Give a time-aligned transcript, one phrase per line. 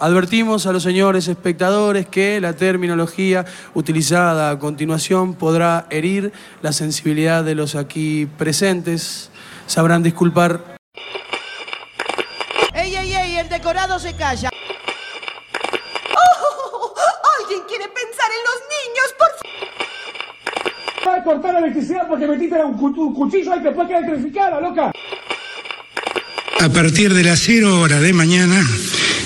[0.00, 7.44] Advertimos a los señores espectadores que la terminología utilizada a continuación podrá herir la sensibilidad
[7.44, 9.28] de los aquí presentes.
[9.66, 10.78] Sabrán disculpar.
[12.72, 13.36] ¡Ey, ey, ey!
[13.36, 14.48] El decorado se calla.
[16.16, 16.94] ¡Oh!
[17.42, 21.06] ¿Alguien quiere pensar en los niños, por favor?
[21.06, 24.92] Va a cortar la electricidad porque metiste un cuchillo ahí que después queda electrificada, loca.
[26.58, 28.62] A partir de las 0 horas de mañana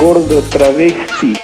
[0.00, 1.34] Gordo travesti.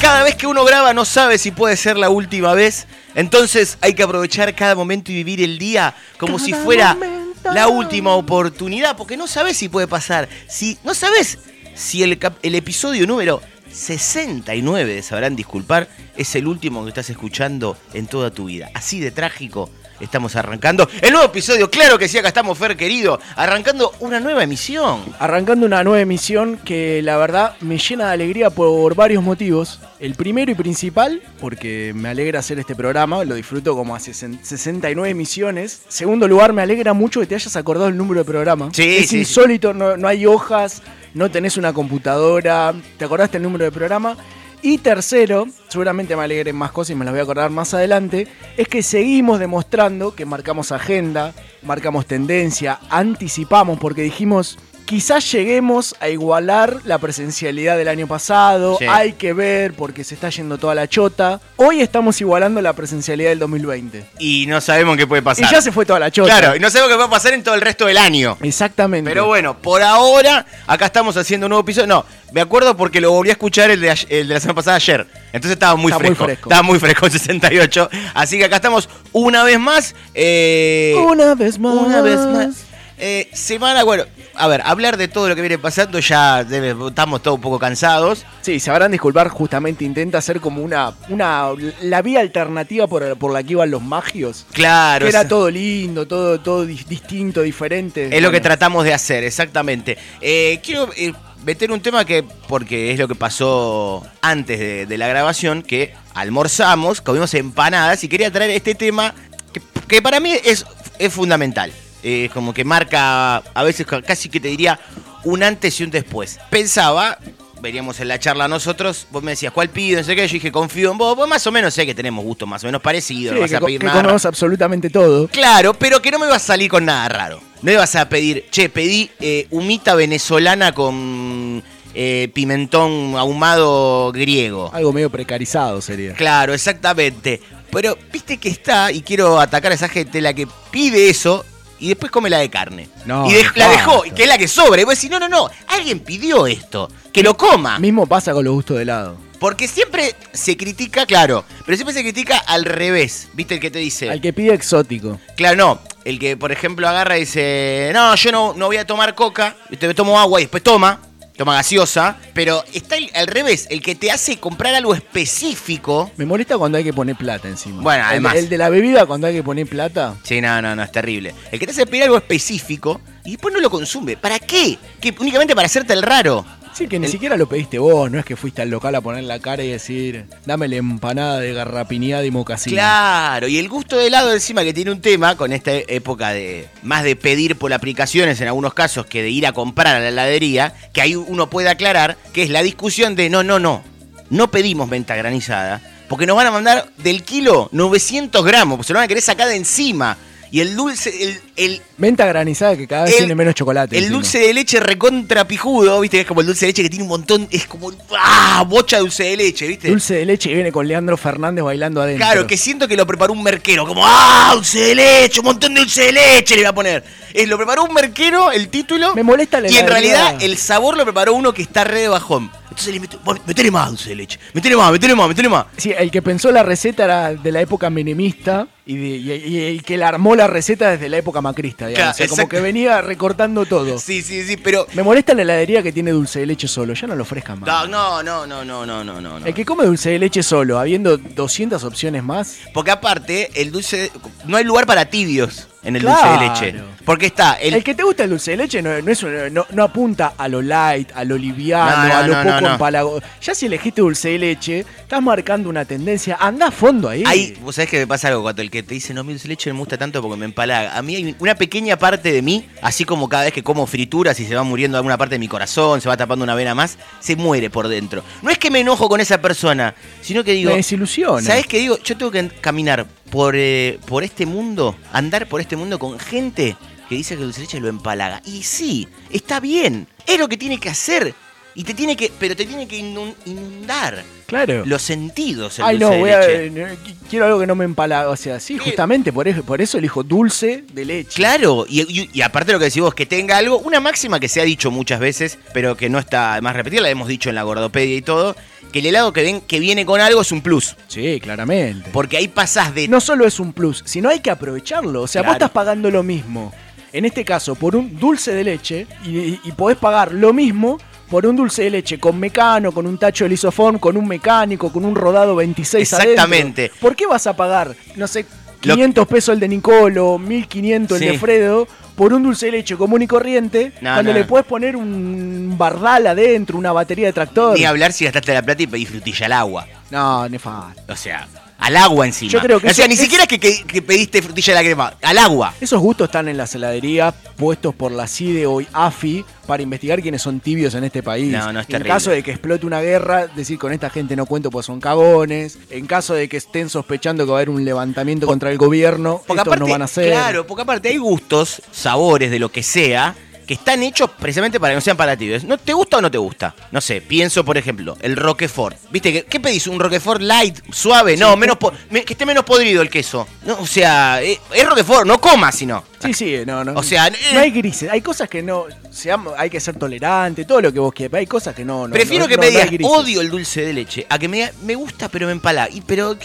[0.00, 3.94] Cada vez que uno graba no sabe si puede ser la última vez, entonces hay
[3.94, 6.96] que aprovechar cada momento y vivir el día como si fuera
[7.44, 11.38] la última oportunidad, porque no sabes si puede pasar, si no sabes
[11.74, 13.40] si el, el episodio número
[13.72, 18.70] 69 de Sabrán Disculpar es el último que estás escuchando en toda tu vida.
[18.74, 23.18] Así de trágico estamos arrancando el nuevo episodio, claro que sí, acá estamos Fer querido,
[23.36, 25.02] arrancando una nueva emisión.
[25.18, 29.80] Arrancando una nueva emisión que la verdad me llena de alegría por varios motivos.
[29.98, 35.10] El primero y principal, porque me alegra hacer este programa, lo disfruto como hace 69
[35.10, 35.82] emisiones.
[35.88, 38.70] Segundo lugar, me alegra mucho que te hayas acordado el número de programa.
[38.72, 40.82] Sí, es sí, insólito, no, no hay hojas,
[41.14, 44.16] no tenés una computadora, te acordaste el número de programa.
[44.62, 48.28] Y tercero, seguramente me alegren más cosas y me las voy a acordar más adelante,
[48.58, 51.32] es que seguimos demostrando que marcamos agenda,
[51.62, 54.58] marcamos tendencia, anticipamos porque dijimos,
[54.90, 58.86] quizás lleguemos a igualar la presencialidad del año pasado, Sí.
[58.88, 61.40] hay que ver porque se está yendo toda la chota.
[61.54, 64.04] Hoy estamos igualando la presencialidad del 2020.
[64.18, 65.44] Y no sabemos qué puede pasar.
[65.44, 66.36] Y ya se fue toda la chota.
[66.36, 68.36] Claro, y no sabemos qué va a pasar en todo el resto del año.
[68.42, 69.08] Exactamente.
[69.08, 71.86] Pero bueno, por ahora, acá estamos haciendo un nuevo episodio.
[71.86, 74.56] No, me acuerdo porque lo volví a escuchar el de, ayer- el de la semana
[74.56, 75.06] pasada ayer.
[75.32, 76.24] Entonces estaba muy Está muy fresco.
[76.24, 76.48] fresco.
[76.48, 77.90] Estaba muy fresco el 68.
[78.14, 79.94] Así que acá estamos una vez más.
[80.14, 81.74] eh, Una vez más.
[81.76, 82.64] Una vez más.
[83.02, 87.22] Eh, semana, bueno, a ver, hablar de todo lo que viene pasando ya debe- estamos
[87.22, 88.26] todos un poco cansados.
[88.42, 91.48] Sí, se habrán disculpar, justamente intenta hacer como una, una
[91.82, 94.44] la vía alternativa por, por la que iban los magios.
[94.52, 95.04] Claro.
[95.06, 98.14] Que era todo lindo, todo, todo di- distinto, diferente.
[98.14, 99.96] Es lo que tratamos de hacer, exactamente.
[100.20, 101.12] Eh, quiero eh,
[101.44, 105.94] meter un tema que, porque es lo que pasó antes de, de la grabación, que
[106.14, 109.14] almorzamos, comimos empanadas y quería traer este tema
[109.54, 110.66] que, que para mí es,
[110.98, 111.72] es fundamental.
[112.02, 114.78] Es como que marca, a veces ca- casi que te diría,
[115.24, 116.38] un antes y un después.
[116.48, 117.18] Pensaba,
[117.60, 119.98] veníamos en la charla nosotros, vos me decías, ¿cuál pido?
[119.98, 122.24] No sé qué, yo dije, confío en vos, vos más o menos sé que tenemos
[122.24, 124.16] gustos más o menos parecidos, sí, no vas que, a pedir que nada raro.
[124.24, 125.28] absolutamente todo.
[125.28, 127.40] Claro, pero que no me ibas a salir con nada raro.
[127.62, 131.62] No ibas a pedir, che, pedí eh, humita venezolana con
[131.92, 134.70] eh, pimentón ahumado griego.
[134.72, 136.14] Algo medio precarizado sería.
[136.14, 137.42] Claro, exactamente.
[137.70, 141.44] Pero viste que está, y quiero atacar a esa gente, la que pide eso
[141.80, 142.88] y después come la de carne.
[143.06, 144.80] No, y la dejó, y que es la que sobra.
[144.80, 147.78] Y vos decís, no, no, no, alguien pidió esto, que lo coma.
[147.78, 149.16] Mismo pasa con los gustos de helado.
[149.40, 153.28] Porque siempre se critica, claro, pero siempre se critica al revés.
[153.32, 154.10] ¿Viste el que te dice?
[154.10, 155.18] Al que pide exótico.
[155.34, 155.80] Claro, no.
[156.04, 159.56] El que, por ejemplo, agarra y dice, no, yo no, no voy a tomar coca,
[159.70, 161.00] me tomo agua y después toma,
[161.40, 166.10] toma gaseosa, pero está el- al revés, el que te hace comprar algo específico.
[166.18, 167.80] Me molesta cuando hay que poner plata encima.
[167.82, 168.34] Bueno, El- además.
[168.34, 170.16] El, de la bebida cuando hay que poner plata.
[170.22, 171.34] Sí, no, no, no, es terrible.
[171.50, 174.18] El que te hace pedir algo específico y después no lo consume.
[174.18, 174.78] ¿Para qué?
[175.00, 176.44] Que únicamente para hacerte el raro.
[176.80, 179.24] Sí, que ni siquiera lo pediste vos, no es que fuiste al local a poner
[179.24, 182.72] la cara y decir, dame la empanada de garrapiñada y mocasín.
[182.72, 186.68] Claro, y el gusto de helado encima que tiene un tema con esta época de
[186.82, 190.08] más de pedir por aplicaciones en algunos casos que de ir a comprar a la
[190.08, 193.82] heladería, que ahí uno puede aclarar que es la discusión de no, no, no,
[194.30, 199.00] no pedimos venta granizada, porque nos van a mandar del kilo 900 gramos, se lo
[199.00, 200.16] van a querer sacar de encima.
[200.52, 203.96] Y el dulce, el, el, Menta granizada que cada vez El- tiene menos chocolate.
[203.96, 204.16] el encima.
[204.18, 206.16] dulce de leche recontra pijudo, ¿viste?
[206.16, 208.64] Que es como el dulce de leche que tiene un montón, es como, ¡ah!
[208.66, 209.88] Bocha de dulce de leche, ¿viste?
[209.88, 212.24] Dulce de leche que viene con Leandro Fernández bailando adentro.
[212.26, 214.52] Claro, que siento que lo preparó un merquero, como ¡ah!
[214.54, 217.04] Dulce de leche, un montón de dulce de leche le voy a poner.
[217.34, 219.14] Es, lo preparó un merquero, el título.
[219.14, 222.08] Me molesta la Y en realidad el sabor lo preparó uno que está re de
[222.08, 222.50] bajón.
[222.70, 225.66] Entonces le meto, "Vos, metele más dulce de leche, metele más, metele más, metele más.
[225.76, 229.62] Sí, el que pensó la receta era de la época menemista y, de- y- y
[229.76, 232.16] el que la armó la receta desde la época macrista, digamos.
[232.16, 233.98] Claro, O sea, como que venía recortando todo.
[233.98, 234.86] Sí, sí, sí, pero.
[234.94, 237.68] Me molesta la heladería que tiene dulce de leche solo, ya no lo ofrezcan más.
[237.68, 239.46] No, no, no, no, no, no, no.
[239.46, 242.58] El que come dulce de leche solo, habiendo 200 opciones más.
[242.72, 244.10] Porque aparte, el dulce.
[244.46, 246.38] No hay lugar para tibios en el Claro.
[246.48, 246.84] dulce de leche.
[247.04, 247.74] Porque está el.
[247.74, 250.34] El, que te gusta el dulce de leche no, no es un- no, no apunta
[250.36, 253.26] a lo light, a lo liviano, No, no, a lo poco empalagoso.
[253.42, 256.36] Ya si elegiste dulce de leche, estás marcando una tendencia.
[256.38, 257.24] Anda a fondo ahí.
[257.26, 259.44] Hay, vos sabés que me pasa algo cuando el que te dice no, mi dulce
[259.48, 260.96] de leche no me gusta tanto porque me empalaga.
[260.96, 264.38] A mí hay una pequeña parte de mí, así como cada vez que como frituras
[264.38, 266.98] y se va muriendo alguna parte de mi corazón, se va tapando una vena más,
[267.20, 268.22] se muere por dentro.
[268.42, 270.70] No es que me enojo con esa persona, sino que digo.
[270.70, 271.40] Me desilusiona.
[271.40, 271.98] ¿Sabés qué digo?
[272.04, 276.76] Yo tengo que caminar por, eh, por este mundo, andar por este mundo con gente
[277.08, 278.40] que dice que dulce de leche lo empalaga.
[278.44, 281.34] Y sí, está bien, es lo que tiene que hacer.
[281.72, 284.84] Y te tiene que, pero te tiene que inun- inundar Claro.
[284.84, 286.82] los sentidos el Ay, dulce no, de voy leche.
[286.84, 286.96] a, eh,
[287.30, 288.28] quiero algo que no me empalaga.
[288.28, 291.36] O sea, sí, justamente por eso, por eso elijo dulce de leche.
[291.36, 294.40] Claro, y, y- y aparte de lo que decís vos, que tenga algo, una máxima
[294.40, 297.48] que se ha dicho muchas veces, pero que no está más repetir, la hemos dicho
[297.48, 298.56] en la gordopedia y todo,
[298.90, 300.96] que el helado que, ven, que viene con algo es un plus.
[301.08, 302.10] Sí, claramente.
[302.12, 303.08] Porque ahí pasás de...
[303.08, 305.22] No solo es un plus, sino hay que aprovecharlo.
[305.22, 306.72] O sea, vos estás pagando lo mismo.
[307.12, 310.98] En este caso, por un dulce de leche, y, y podés pagar lo mismo
[311.30, 314.92] por un dulce de leche con mecano, con un tacho de lisoform, con un mecánico,
[314.92, 316.82] con un rodado 26 Exactamente.
[316.82, 317.00] adentro.
[317.00, 318.44] ¿Por qué vas a pagar, no sé,
[318.82, 322.96] Lo- 500 pesos el de Nicolo, 1500 el de Fredo, por un dulce de leche
[322.96, 324.38] común y corriente, No, cuando no.
[324.38, 327.78] le puedes poner un bardal adentro, una batería de tractor?
[327.78, 329.86] Ni hablar si gastaste la plata y pedís frutilla al agua.
[330.10, 331.12] No, nefasto.
[331.12, 331.46] O sea,
[331.80, 332.52] al agua encima.
[332.52, 334.76] Yo creo que o sea, ni es- siquiera es que, que- que pediste frutilla a
[334.76, 335.74] la crema, al agua.
[335.80, 340.42] Esos gustos están en las heladerías puestos por la CIDE o AFI para investigar quiénes
[340.42, 341.50] son tibios en este país.
[341.52, 344.46] No, no, es en caso de que explote una guerra, decir con esta gente no
[344.46, 345.78] cuento pues son cagones.
[345.90, 349.40] En caso de que estén sospechando que va a haber un levantamiento contra el gobierno,
[349.42, 350.30] estos aparte, no van a ser.
[350.32, 353.34] claro, porque aparte hay gustos, sabores de lo que sea,
[353.70, 355.62] que están hechos precisamente para que no sean palativos.
[355.62, 356.74] ¿No te gusta o no te gusta?
[356.90, 358.96] No sé, pienso por ejemplo, el Roquefort.
[359.12, 359.32] ¿Viste?
[359.32, 359.86] ¿Qué, qué pedís?
[359.86, 361.36] ¿Un Roquefort light, suave?
[361.36, 363.46] No, menos po- me- que esté menos podrido el queso.
[363.64, 366.02] No, o sea, eh, es Roquefort, no comas sino.
[366.18, 366.94] Sí, sí, no, no.
[366.98, 368.10] O sea, eh, no hay grises.
[368.10, 368.86] Hay cosas que no.
[369.12, 371.30] seamos- hay que ser tolerante, todo lo que vos quieras.
[371.30, 372.08] pero Hay cosas que no.
[372.08, 374.56] no Prefiero no- que no- me digas odio el dulce de leche a que me
[374.56, 375.94] digas me gusta pero me empalaga.
[375.94, 376.36] Y pero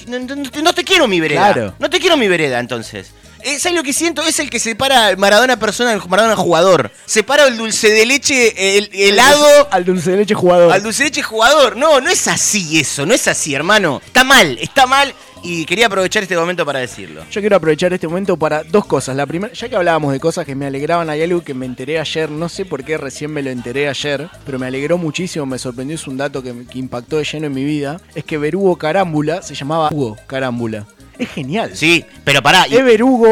[0.61, 1.51] no te quiero mi vereda.
[1.53, 1.73] Claro.
[1.79, 3.09] No te quiero mi vereda entonces.
[3.45, 4.23] Eh, ¿Sabes lo que siento?
[4.23, 6.89] Es el que separa Maradona persona del Maradona jugador.
[7.05, 10.73] Separa el dulce de leche el helado Al dulce de leche jugador.
[10.73, 11.77] al dulce de leche jugador.
[11.77, 14.01] No, no es así eso, no es así, hermano.
[14.03, 15.13] Está mal, está mal
[15.43, 17.23] y quería aprovechar este momento para decirlo.
[17.29, 19.15] Yo quiero aprovechar este momento para dos cosas.
[19.15, 21.99] La primera, ya que hablábamos de cosas que me alegraban, hay algo que me enteré
[21.99, 25.59] ayer, no sé por qué recién me lo enteré ayer, pero me alegró muchísimo, me
[25.59, 28.75] sorprendió, es un dato que, que impactó de lleno en mi vida, es que Berugo
[28.75, 30.87] Carámbula se llamaba Hugo Carámbula.
[31.17, 31.71] Es genial.
[31.75, 32.67] Sí, pero pará.
[32.67, 33.23] y- Es Berú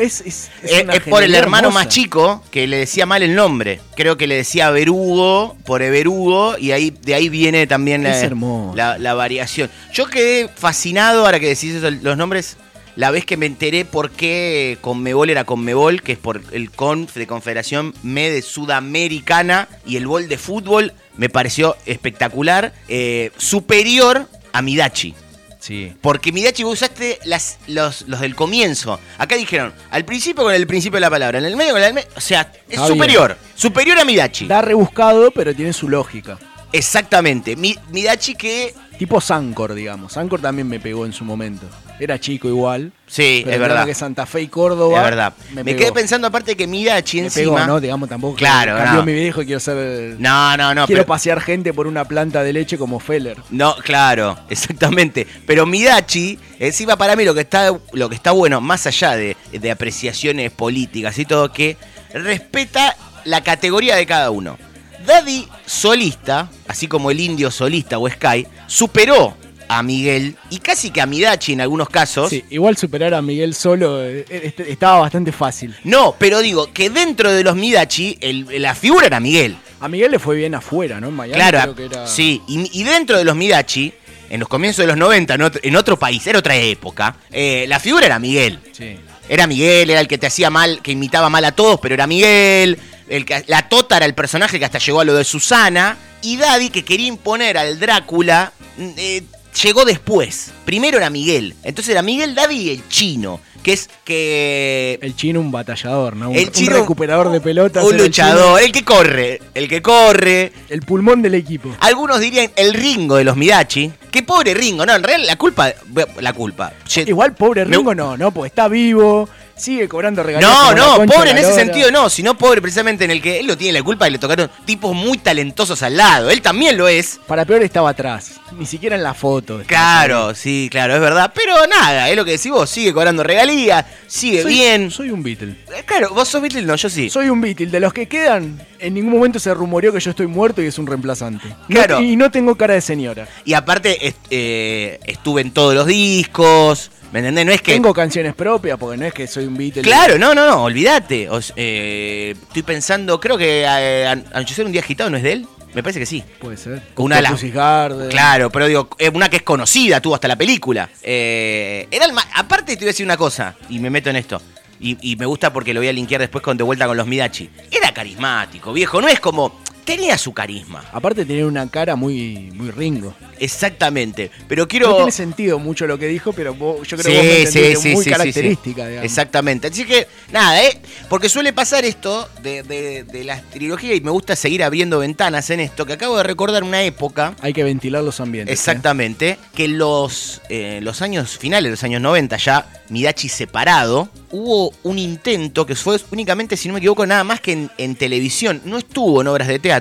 [0.00, 0.20] es...
[0.20, 1.84] Es, es es por el hermano hermosa.
[1.84, 3.80] más chico que le decía mal el nombre.
[3.96, 9.70] Creo que le decía Berugo por Everugo y ahí de ahí viene también la, variación.
[9.92, 12.56] Yo quedé fascinado ahora que decís eso, los nombres.
[12.94, 17.14] La vez que me enteré por qué Conmebol era Conmebol, que es por el CONF
[17.14, 22.74] de Confederación Me de Sudamericana y el bol de fútbol, me pareció espectacular.
[22.88, 25.14] eh, superior a Midachi.
[25.62, 25.92] Sí.
[26.00, 28.98] Porque Midachi vos usaste las, los, los del comienzo.
[29.16, 31.94] Acá dijeron, al principio con el principio de la palabra, en el medio con el
[31.94, 32.08] medio.
[32.16, 33.36] O sea, es Está superior.
[33.54, 34.48] Superior a Midachi.
[34.48, 36.36] Da rebuscado, pero tiene su lógica.
[36.72, 37.54] Exactamente.
[37.54, 38.74] Mi- Midachi que.
[38.98, 40.12] Tipo Sancor, digamos.
[40.12, 41.66] Sancor también me pegó en su momento.
[41.98, 42.92] Era chico igual.
[43.06, 43.86] Sí, pero es verdad.
[43.86, 44.98] que Santa Fe y Córdoba.
[44.98, 45.32] Es verdad.
[45.52, 45.78] Me, pegó.
[45.78, 47.56] quedé pensando aparte que Midachi Me encima.
[47.56, 47.80] pegó, ¿no?
[47.80, 48.36] Digamos tampoco.
[48.36, 49.06] Claro, Cambió no.
[49.06, 50.16] mi viejo y quiero ser.
[50.20, 50.86] No, no, no.
[50.86, 53.38] quiero pero- pasear gente por una planta de leche como Feller.
[53.50, 55.26] No, claro, exactamente.
[55.46, 59.36] Pero Midachi, encima para mí lo que está, lo que está bueno, más allá de,
[59.52, 61.76] de apreciaciones políticas y todo, que
[62.12, 64.58] respeta la categoría de cada uno.
[65.06, 69.36] Daddy solista, así como el indio solista o Sky, superó
[69.68, 72.30] a Miguel y casi que a Midachi en algunos casos.
[72.30, 75.74] Sí, igual superar a Miguel solo eh, este- estaba bastante fácil.
[75.84, 79.56] No, pero digo que dentro de los Midachi, el- la figura era Miguel.
[79.80, 81.08] A Miguel le fue bien afuera, ¿no?
[81.08, 82.06] En Miami Claro, creo que era.
[82.06, 83.92] sí, y, y dentro de los Midachi,
[84.30, 87.64] en los comienzos de los 90, en otro, en otro país, era otra época, eh,
[87.68, 88.58] la figura era Miguel.
[88.72, 88.96] Sí.
[89.28, 92.06] Era Miguel, era el que te hacía mal, que imitaba mal a todos, pero era
[92.06, 92.78] Miguel.
[93.12, 95.96] El que, la Tota era el personaje que hasta llegó a lo de Susana.
[96.22, 99.22] Y Daddy, que quería imponer al Drácula, mm, eh,
[99.62, 100.50] llegó después.
[100.64, 101.54] Primero era Miguel.
[101.62, 103.40] Entonces era Miguel, Daddy y el chino.
[103.62, 104.98] Que es que.
[105.02, 106.30] El chino un batallador, ¿no?
[106.30, 107.84] Un, El un chino- recuperador de pelotas.
[107.84, 108.58] Un el luchador, chino.
[108.58, 110.52] el que corre, el que corre.
[110.68, 111.68] El pulmón del equipo.
[111.80, 113.92] Algunos dirían el Ringo de los Midachi.
[114.10, 115.72] Qué pobre Ringo, no, en realidad la culpa.
[116.20, 116.72] La culpa.
[117.06, 120.50] Igual pobre Ringo no, no, porque está vivo, sigue cobrando regalías.
[120.50, 123.56] No, no, pobre en ese sentido no, sino pobre precisamente en el que él lo
[123.56, 126.30] tiene la culpa y le tocaron tipos muy talentosos al lado.
[126.30, 127.20] Él también lo es.
[127.26, 129.62] Para peor estaba atrás, ni siquiera en la foto.
[129.66, 131.32] Claro, sí, claro, es verdad.
[131.34, 134.90] Pero nada, es lo que decís vos, sigue cobrando regalías, sigue Soy- bien.
[134.90, 135.50] Soy un Beatle.
[135.76, 137.10] Eh, Claro, vos sos Beatle, no, yo sí.
[137.10, 137.66] Soy un Beatle.
[137.66, 140.78] De los que quedan, en ningún momento se rumoreó que yo estoy muerto y es
[140.78, 141.48] un reemplazante.
[141.68, 142.00] No- Claro.
[142.00, 143.28] y no tengo cara de señora.
[143.44, 147.46] Y aparte est- eh, estuve en todos los discos, ¿me entendés?
[147.46, 147.72] No es que...
[147.74, 149.82] Tengo canciones propias, porque no es que soy un Beatle.
[149.82, 151.28] Claro, no, no, no, olvídate.
[151.56, 155.46] Eh, estoy pensando, creo que eh, An- Anochecer un día agitado no es de él.
[155.74, 156.22] Me parece que sí.
[156.38, 156.82] Puede ser.
[156.96, 158.10] Una de Garden.
[158.10, 160.90] Claro, pero digo, es una que es conocida, tuvo hasta la película.
[161.02, 164.16] Eh, era el ma- Aparte, te voy a decir una cosa, y me meto en
[164.16, 164.42] esto.
[164.80, 167.06] Y, y me gusta porque lo voy a linkear después con De Vuelta con los
[167.06, 167.48] Midachi.
[167.70, 169.00] Era carismático, viejo.
[169.00, 169.60] No es como.
[169.84, 170.84] Tenía su carisma.
[170.92, 173.14] Aparte tenía una cara muy, muy Ringo.
[173.38, 174.30] Exactamente.
[174.48, 174.96] Pero No quiero.
[174.96, 177.94] tiene sentido mucho lo que dijo, pero vos- yo creo Sí, que vos sí, sí,
[177.94, 179.04] muy característica, digamos.
[179.04, 179.66] Exactamente.
[179.66, 180.80] Así que, nada, ¿eh?
[181.08, 185.50] Porque suele pasar esto de, de, de las trilogías y me gusta seguir abriendo ventanas
[185.50, 187.34] en esto, que acabo de recordar una época.
[187.40, 188.50] Hay que ventilar los ambientes.
[188.50, 188.54] ¿eh?
[188.54, 194.98] Exactamente, que los, eh, los años finales, los años 90, ya Midachi separado, hubo un
[194.98, 198.78] intento que fue únicamente, si no me equivoco, nada más que en, en televisión, no
[198.78, 199.71] estuvo en obras de teatro,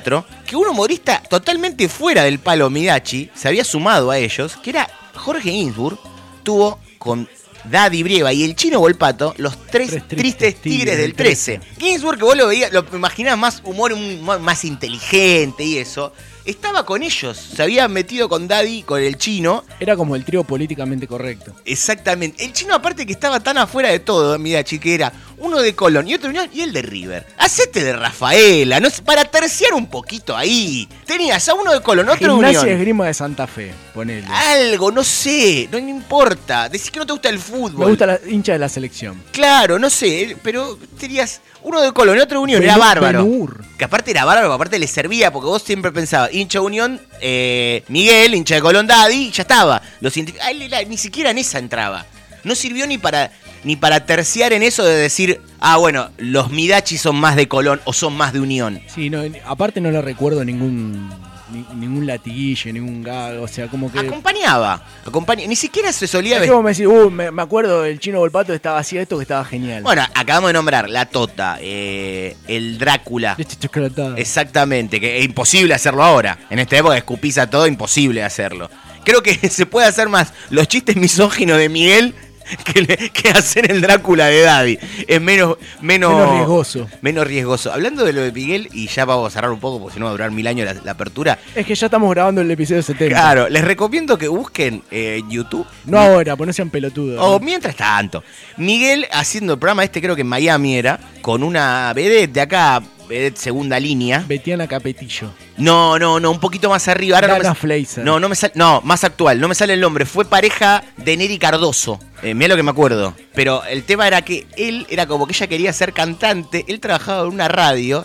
[0.46, 4.90] que un humorista totalmente fuera del palo Midachi se había sumado a ellos, que era
[5.16, 5.98] Jorge Ginsburg,
[6.44, 7.28] tuvo con
[7.66, 11.60] Daddy Brieva y el chino Volpato, los tres, Tres tristes, tigres, del 13.
[11.80, 16.14] Ginsburg, que vos lo veías, lo imaginabas más humor, un más inteligente y eso.
[16.44, 19.64] Estaba con ellos, se había metido con Daddy, con el chino.
[19.80, 21.54] Era como el trío políticamente correcto.
[21.66, 22.44] Exactamente.
[22.44, 26.08] El chino, aparte que estaba tan afuera de todo, mira, que era uno de Colón
[26.08, 27.26] y otro de Unión y el de River.
[27.38, 30.88] Hacete de Rafaela, no para terciar un poquito ahí.
[31.06, 32.78] Tenías a uno de Colón, otro de Gimnasia Unión.
[32.78, 34.26] Esgrima de Santa Fe, ponele.
[34.28, 36.70] Algo, no sé, no me importa.
[36.70, 37.80] Decís que no te gusta el fútbol.
[37.86, 39.22] Me gusta la hincha de la selección.
[39.32, 43.24] Claro, no sé, pero tenías uno de Colón y otro de Unión, era bárbaro.
[43.24, 43.64] Benur.
[43.78, 47.84] Que aparte era bárbaro, aparte le servía, porque vos siempre pensabas, hincha de Unión, eh,
[47.88, 49.82] Miguel, hincha de Colón Daddy, y ya estaba.
[50.02, 52.06] Los era- ni siquiera en esa entraba.
[52.44, 53.32] No sirvió ni para,
[53.64, 57.80] ni para terciar en eso de decir, ah, bueno, los Midachi son más de Colón
[57.86, 58.82] o son más de Unión.
[58.94, 61.10] Sí, no, aparte no le recuerdo ningún
[61.52, 64.00] ni- ningún latiguillo, ningún gago, o sea, como que...
[64.00, 68.00] Acompañaba, acompaña, ni siquiera se solía Es como me decís, uh, me, me acuerdo del
[68.00, 69.84] chino Volpato estaba así esto que estaba genial.
[69.84, 73.36] Bueno, acabamos de nombrar la Tota, eh, el Drácula.
[73.38, 74.16] Este chocolatado.
[74.16, 76.40] Exactamente, que es imposible hacerlo ahora.
[76.50, 78.70] En esta época escupiza todo, imposible hacerlo.
[79.04, 82.16] Creo que se puede hacer más los chistes misóginos de Miguel
[82.64, 84.80] que, le- que hacer el Drácula de Daddy.
[85.08, 86.88] Es menos, menos, Menos riesgoso.
[87.02, 87.72] Menos riesgoso.
[87.72, 90.06] Hablando de lo de Miguel, y ya vamos a cerrar un poco porque si no
[90.06, 91.38] va a durar mil años la, la apertura.
[91.56, 93.16] Es que ya estamos grabando el episodio 70.
[93.16, 95.66] Claro, les recomiendo que busquen eh, YouTube.
[95.86, 97.20] No ahora, pues no sean pelotudos.
[97.22, 98.24] O mientras tanto,
[98.58, 102.82] Miguel haciendo el programa este, creo que en Miami era, con una vedette de acá,
[103.12, 104.24] vedette segunda línea.
[104.28, 105.32] Betiana Capetillo.
[105.58, 107.18] No, no, no, un poquito más arriba.
[107.18, 108.04] Ahora no, Dana me, Fleiser.
[108.04, 110.06] no, no me sale, no, más actual, no me sale el nombre.
[110.06, 112.00] Fue pareja de Neri Cardoso.
[112.24, 113.14] Eh, mira lo que me acuerdo.
[113.34, 116.66] Pero el tema era que él era como que ella quería ser cantante.
[116.68, 118.04] Él trabajaba en una radio.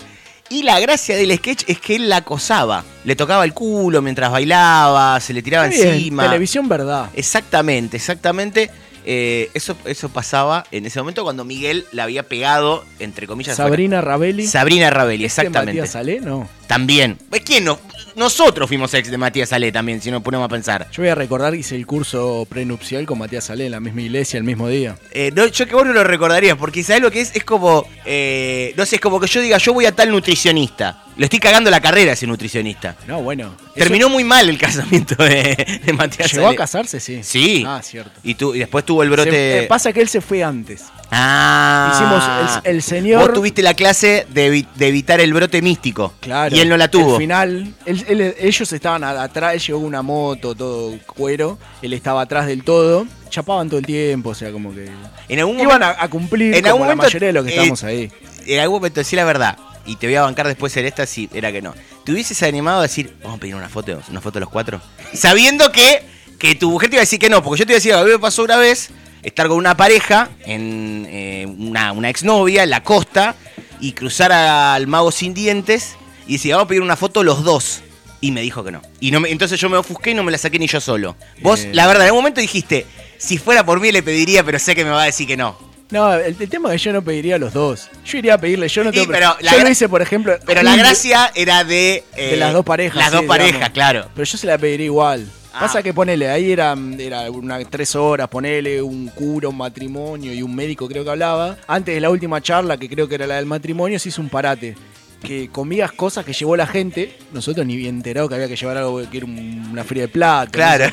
[0.48, 2.84] Y la gracia del sketch es que él la acosaba.
[3.04, 6.22] Le tocaba el culo mientras bailaba, se le tiraba bien, encima.
[6.24, 7.10] Televisión verdad.
[7.14, 8.70] Exactamente, exactamente.
[9.08, 13.56] Eh, eso, eso pasaba en ese momento cuando Miguel la había pegado, entre comillas.
[13.56, 14.46] Sabrina Ravelli.
[14.46, 15.80] Sabrina Ravelli, ¿Este exactamente.
[15.80, 16.20] Matías Salé?
[16.20, 16.48] No.
[16.66, 17.18] También.
[17.30, 17.78] Pues, ¿Quién no?
[18.16, 20.88] Nosotros fuimos ex de Matías Ale también, si nos ponemos a pensar.
[20.90, 24.00] Yo voy a recordar que hice el curso prenupcial con Matías Salé en la misma
[24.00, 24.96] iglesia el mismo día.
[25.12, 27.36] Eh, no, yo que vos no lo recordarías, porque ¿sabes lo que es?
[27.36, 31.02] Es como, eh, no sé, es como que yo diga, yo voy a tal nutricionista.
[31.18, 32.94] Le estoy cagando la carrera a ese nutricionista.
[33.06, 33.54] No, bueno.
[33.74, 36.56] Terminó muy mal el casamiento de, de Matías ¿Llegó Ale.
[36.56, 37.00] a casarse?
[37.00, 37.20] Sí.
[37.22, 37.64] Sí.
[37.66, 38.12] Ah, cierto.
[38.22, 39.30] Y, tu- y después tuvo el brote...
[39.30, 40.84] Se- eh, pasa que él se fue antes.
[41.10, 41.90] Ah.
[41.94, 46.14] Hicimos el- el señor- Vos tuviste la clase de, de evitar el brote místico.
[46.20, 46.55] Claro.
[46.56, 47.12] Y él no la tuvo.
[47.14, 51.58] Al final, él- él- ellos estaban atrás, él llegó una moto, todo cuero.
[51.82, 53.06] Él estaba atrás del todo.
[53.30, 54.88] Chapaban todo el tiempo, o sea, como que.
[55.28, 57.44] En algún Iban momento- a, a cumplir en como algún la momento, mayoría de los
[57.44, 58.12] que eh, estábamos ahí.
[58.46, 59.58] En algún momento, decí la verdad.
[59.84, 61.74] Y te voy a bancar después en esta si era que no.
[62.04, 64.80] ¿Te hubieses animado a decir, vamos a pedir una foto, una foto de los cuatro?
[65.12, 66.02] Sabiendo que,
[66.38, 67.92] que tu mujer te iba a decir que no, porque yo te iba a decir,
[67.94, 68.90] a mí me pasó una vez
[69.22, 73.34] estar con una pareja, en eh, una, una exnovia, en la costa,
[73.80, 75.96] y cruzar al mago sin dientes
[76.26, 77.80] y decir, vamos a pedir una foto los dos.
[78.20, 78.80] Y me dijo que no.
[79.00, 81.16] Y no me- entonces yo me ofusqué y no me la saqué ni yo solo.
[81.42, 81.70] Vos, Eh.
[81.72, 82.86] la verdad, en un momento dijiste,
[83.18, 85.56] si fuera por mí le pediría, pero sé que me va a decir que no.
[85.90, 87.88] No, el, el tema es que yo no pediría a los dos.
[88.04, 90.36] Yo iría a pedirle, yo no Sí, tengo pero la Yo lo hice, por ejemplo.
[90.44, 92.02] Pero la gracia era de...
[92.16, 92.96] eh, de las dos parejas.
[92.98, 94.08] Las sí, dos parejas, claro.
[94.14, 95.30] Pero yo se la pediría igual.
[95.52, 95.60] Ah.
[95.60, 100.42] Pasa que ponele, ahí era, era una, tres horas, ponele un cura, un matrimonio y
[100.42, 101.56] un médico creo que hablaba.
[101.68, 104.28] Antes de la última charla, que creo que era la del matrimonio, se hizo un
[104.28, 104.74] parate.
[105.22, 107.16] Que comías cosas que llevó la gente.
[107.32, 110.08] Nosotros ni bien enterados que había que llevar algo que era un- una fría de
[110.08, 110.50] plata.
[110.50, 110.84] Claro.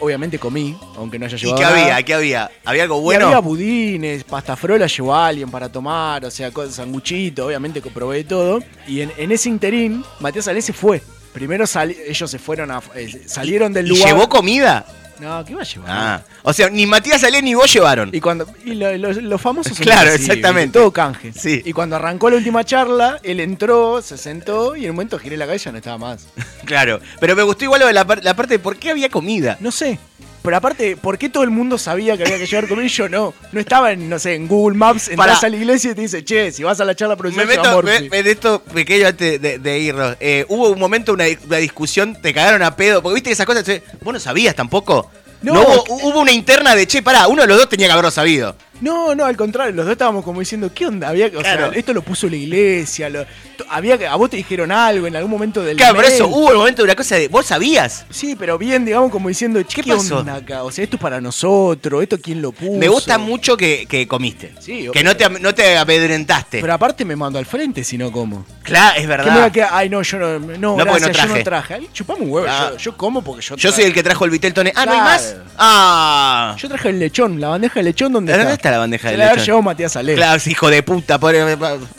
[0.00, 1.82] Obviamente comí, aunque no haya ¿Y llevado qué nada.
[1.82, 2.02] había?
[2.02, 2.50] ¿Qué había?
[2.64, 3.26] ¿Había algo Y bueno?
[3.26, 7.90] había budines, pasta frola llevó a alguien para tomar, o sea, cosas, sanguchito, obviamente que
[7.90, 8.58] probé de todo.
[8.88, 11.00] Y en, en ese interín, Matías Alé se fue.
[11.34, 12.80] Primero sali- ellos se fueron a.
[12.94, 14.06] eh, salieron del ¿Y lugar.
[14.08, 14.86] llevó comida?
[15.20, 15.90] No, ¿qué iba a llevar?
[15.90, 16.22] Ah.
[16.42, 18.10] O sea, ni Matías Salé ni vos llevaron.
[18.12, 18.46] Y cuando.
[18.64, 20.78] Y lo- lo- los famosos son Claro, así, exactamente.
[20.78, 21.32] Todo canje.
[21.32, 21.60] Sí.
[21.64, 25.36] Y cuando arrancó la última charla, él entró, se sentó y en un momento giré
[25.36, 26.26] la cabeza y ya no estaba más.
[26.64, 27.00] Claro.
[27.20, 29.58] Pero me gustó igual lo de la, la parte de por qué había comida.
[29.60, 29.98] No sé.
[30.44, 33.08] Pero aparte, ¿por qué todo el mundo sabía que había que llevar comida y yo
[33.08, 33.32] no?
[33.50, 35.46] No estaba en, no sé, en Google Maps, entras Pará.
[35.46, 37.70] a la iglesia y te dice, che, si vas a la charla Me meto me,
[37.72, 38.10] Morphy".
[38.10, 40.16] me- de esto pequeño antes de, de irnos.
[40.20, 43.00] Eh, hubo un momento, una, una discusión, te cagaron a pedo.
[43.02, 43.64] Porque viste que esas cosas.
[44.02, 45.10] Vos no sabías tampoco.
[45.40, 47.92] No, No, hubo, hubo una interna de che, pará, uno de los dos tenía que
[47.92, 48.54] haberlo sabido.
[48.80, 51.08] No, no, al contrario, los dos estábamos como diciendo, ¿qué onda?
[51.08, 51.70] Había o Claro.
[51.70, 53.24] sea, esto lo puso la iglesia, lo-
[53.68, 56.14] había a vos te dijeron algo en algún momento del Claro, pero mail.
[56.14, 57.28] eso, hubo el momento de una cosa de.
[57.28, 58.04] ¿Vos sabías?
[58.10, 60.18] Sí, pero bien, digamos, como diciendo, ¿qué, pasó?
[60.18, 60.64] onda acá?
[60.64, 62.72] O sea, esto es para nosotros, esto quién lo puso.
[62.78, 64.52] Me gusta mucho que, que comiste.
[64.58, 66.60] Sí, que no te, no te amedrentaste.
[66.60, 68.44] Pero aparte me mando al frente si no como.
[68.62, 69.44] claro, es Que me va verdad.
[69.44, 71.42] a quedar, ay no, yo no, no, No, gracias, no yo no traje.
[71.44, 71.74] traje.
[71.74, 72.70] Ay, chupame un huevo, Ah.
[72.72, 74.72] yo, yo como porque yo Yo tra- soy el que trajo el Viteltoné.
[74.74, 75.36] Ah, ¿no hay más?
[75.56, 76.56] Ah.
[76.58, 78.63] Yo traje el lechón, la bandeja de lechón, ¿dónde ¿Dónde está?
[78.64, 79.44] Está la bandeja de lechón?
[79.44, 80.14] llevado Matías Ale.
[80.14, 81.18] Claro, hijo de puta.
[81.18, 81.58] pobre-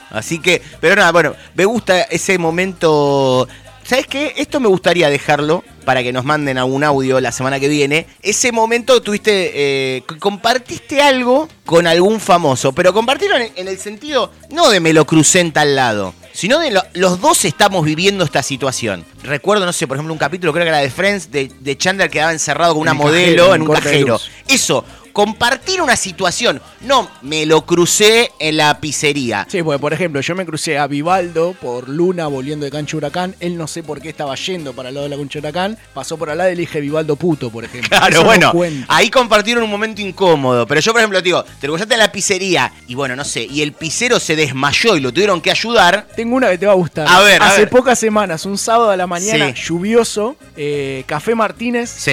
[0.09, 3.47] Así que, pero nada, bueno, me gusta ese momento.
[3.83, 4.33] ¿Sabes qué?
[4.37, 8.07] Esto me gustaría dejarlo para que nos manden algún audio la semana que viene.
[8.23, 9.51] Ese momento tuviste,
[9.97, 15.05] eh, compartiste algo con algún famoso, pero compartirlo en, el sentido no de me lo
[15.05, 19.05] crucé en tal lado, sino de lo- los dos estamos viviendo esta situación.
[19.21, 22.09] Recuerdo, no sé, por ejemplo, un capítulo, creo que era de Friends, de, de Chandler
[22.09, 24.19] quedaba encerrado con una En modelo cajero, en un cajero.
[24.47, 24.83] Eso,
[25.15, 26.61] compartir una situación.
[26.81, 29.47] No, me lo crucé en la pizzería.
[29.49, 33.33] Sí, porque por ejemplo, yo me crucé a Vivaldo por Luna volviendo de Cancha Huracán.
[33.39, 35.77] Él no sé por qué estaba yendo para el lado de la Cancha Huracán.
[35.93, 37.87] Pasó por al lado y le dije Vivaldo puto, por ejemplo.
[37.97, 40.67] Claro, Eso no bueno, ahí compartieron un momento incómodo.
[40.67, 43.23] Pero yo, por ejemplo, te digo, te lo cruzaste en la pizzería y bueno, no
[43.23, 46.07] sé, y el pizzero se desmayó y lo tuvieron que ayudar.
[46.17, 47.07] Tengo una que te va a gustar.
[47.07, 47.69] A ver, a Hace ver.
[47.69, 49.63] pocas semanas, un sábado a la mañana, Sí.
[49.65, 52.11] lluvioso, eh, Café Martínez, Sí.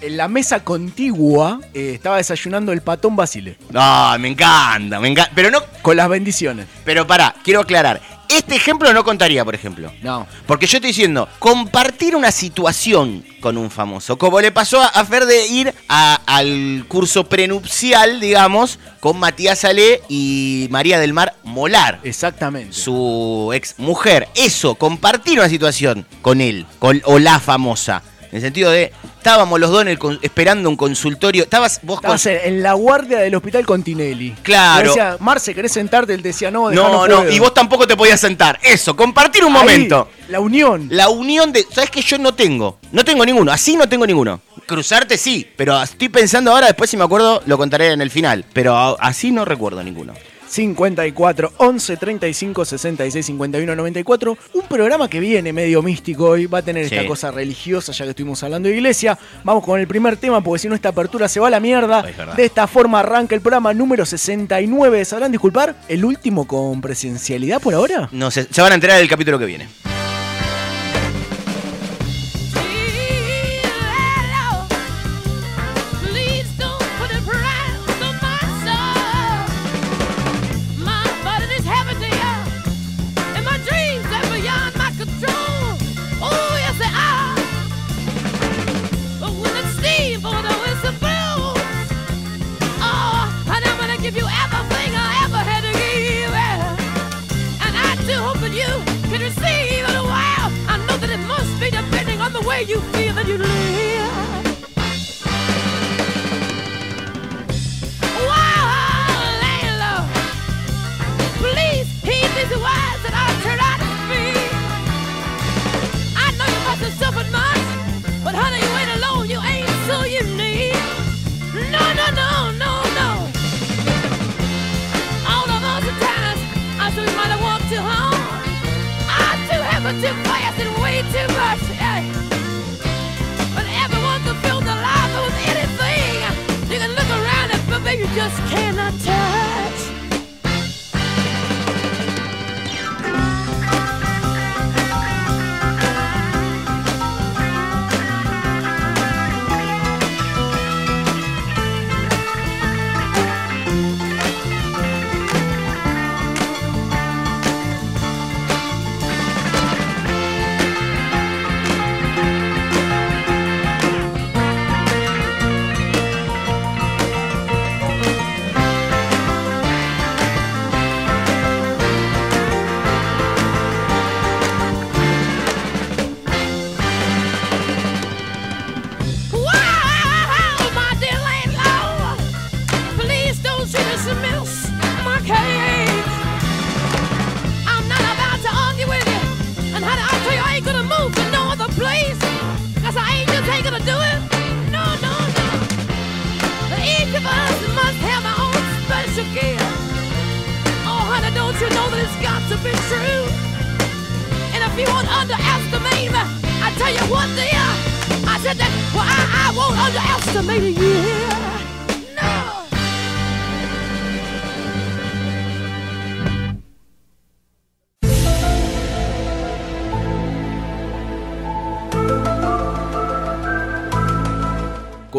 [0.00, 3.56] en la mesa contigua, eh, estaba desayunando el patón Basile.
[3.70, 5.32] No, me encanta, me encanta.
[5.34, 6.66] Pero no, Con las bendiciones.
[6.84, 8.00] pero pará, quiero aclarar.
[8.28, 9.92] Este ejemplo no contaría, por ejemplo.
[10.02, 10.26] No.
[10.46, 15.04] Porque yo estoy diciendo, compartir una situación con un famoso, como le pasó a, a
[15.04, 21.34] Fer de ir a- al curso prenupcial, digamos, con Matías Ale y María del Mar
[21.44, 22.72] Molar, Exactamente.
[22.72, 24.28] su ex mujer.
[24.34, 28.02] Eso, compartir una situación con él, con, o la famosa.
[28.34, 31.44] En el sentido de, estábamos los dos en el con- esperando un consultorio.
[31.44, 34.32] Estabas vos con- Estabas en en la guardia del hospital Continelli.
[34.42, 34.88] Claro.
[34.88, 36.14] Decía, Marce, ¿querés sentarte?
[36.14, 37.30] Él decía, no, No, no, puedo".
[37.30, 38.58] y vos tampoco te podías sentar.
[38.60, 40.08] Eso, compartir un Ahí, momento.
[40.30, 40.88] La unión.
[40.90, 41.64] La unión de.
[41.72, 42.78] ¿Sabes que yo no tengo?
[42.90, 43.52] No tengo ninguno.
[43.52, 44.40] Así no tengo ninguno.
[44.66, 45.48] Cruzarte sí.
[45.56, 48.44] Pero estoy pensando ahora, después si me acuerdo, lo contaré en el final.
[48.52, 50.12] Pero así no recuerdo ninguno.
[50.54, 54.38] 54 11 35 66 51 94.
[54.54, 56.46] Un programa que viene medio místico hoy.
[56.46, 56.94] Va a tener Sí.
[56.94, 59.18] esta cosa religiosa, ya que estuvimos hablando de iglesia.
[59.42, 62.00] Vamos con el primer tema, porque si no, esta apertura se va a la mierda.
[62.08, 62.36] Es.
[62.36, 65.04] De esta forma arranca el programa número 69.
[65.04, 65.74] ¿Sabrán disculpar?
[65.88, 68.08] ¿El último con presencialidad por ahora?
[68.12, 69.68] No sé, se van a enterar del capítulo que viene.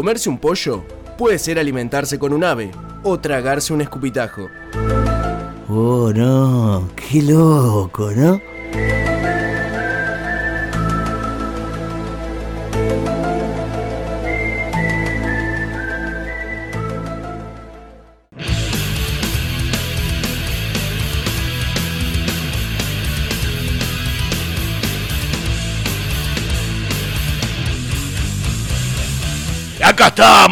[0.05, 0.83] Comerse un pollo
[1.17, 2.69] puede ser alimentarse con un ave
[3.01, 4.49] o tragarse un escupitajo.
[5.67, 8.39] Oh, no, qué loco, ¿no?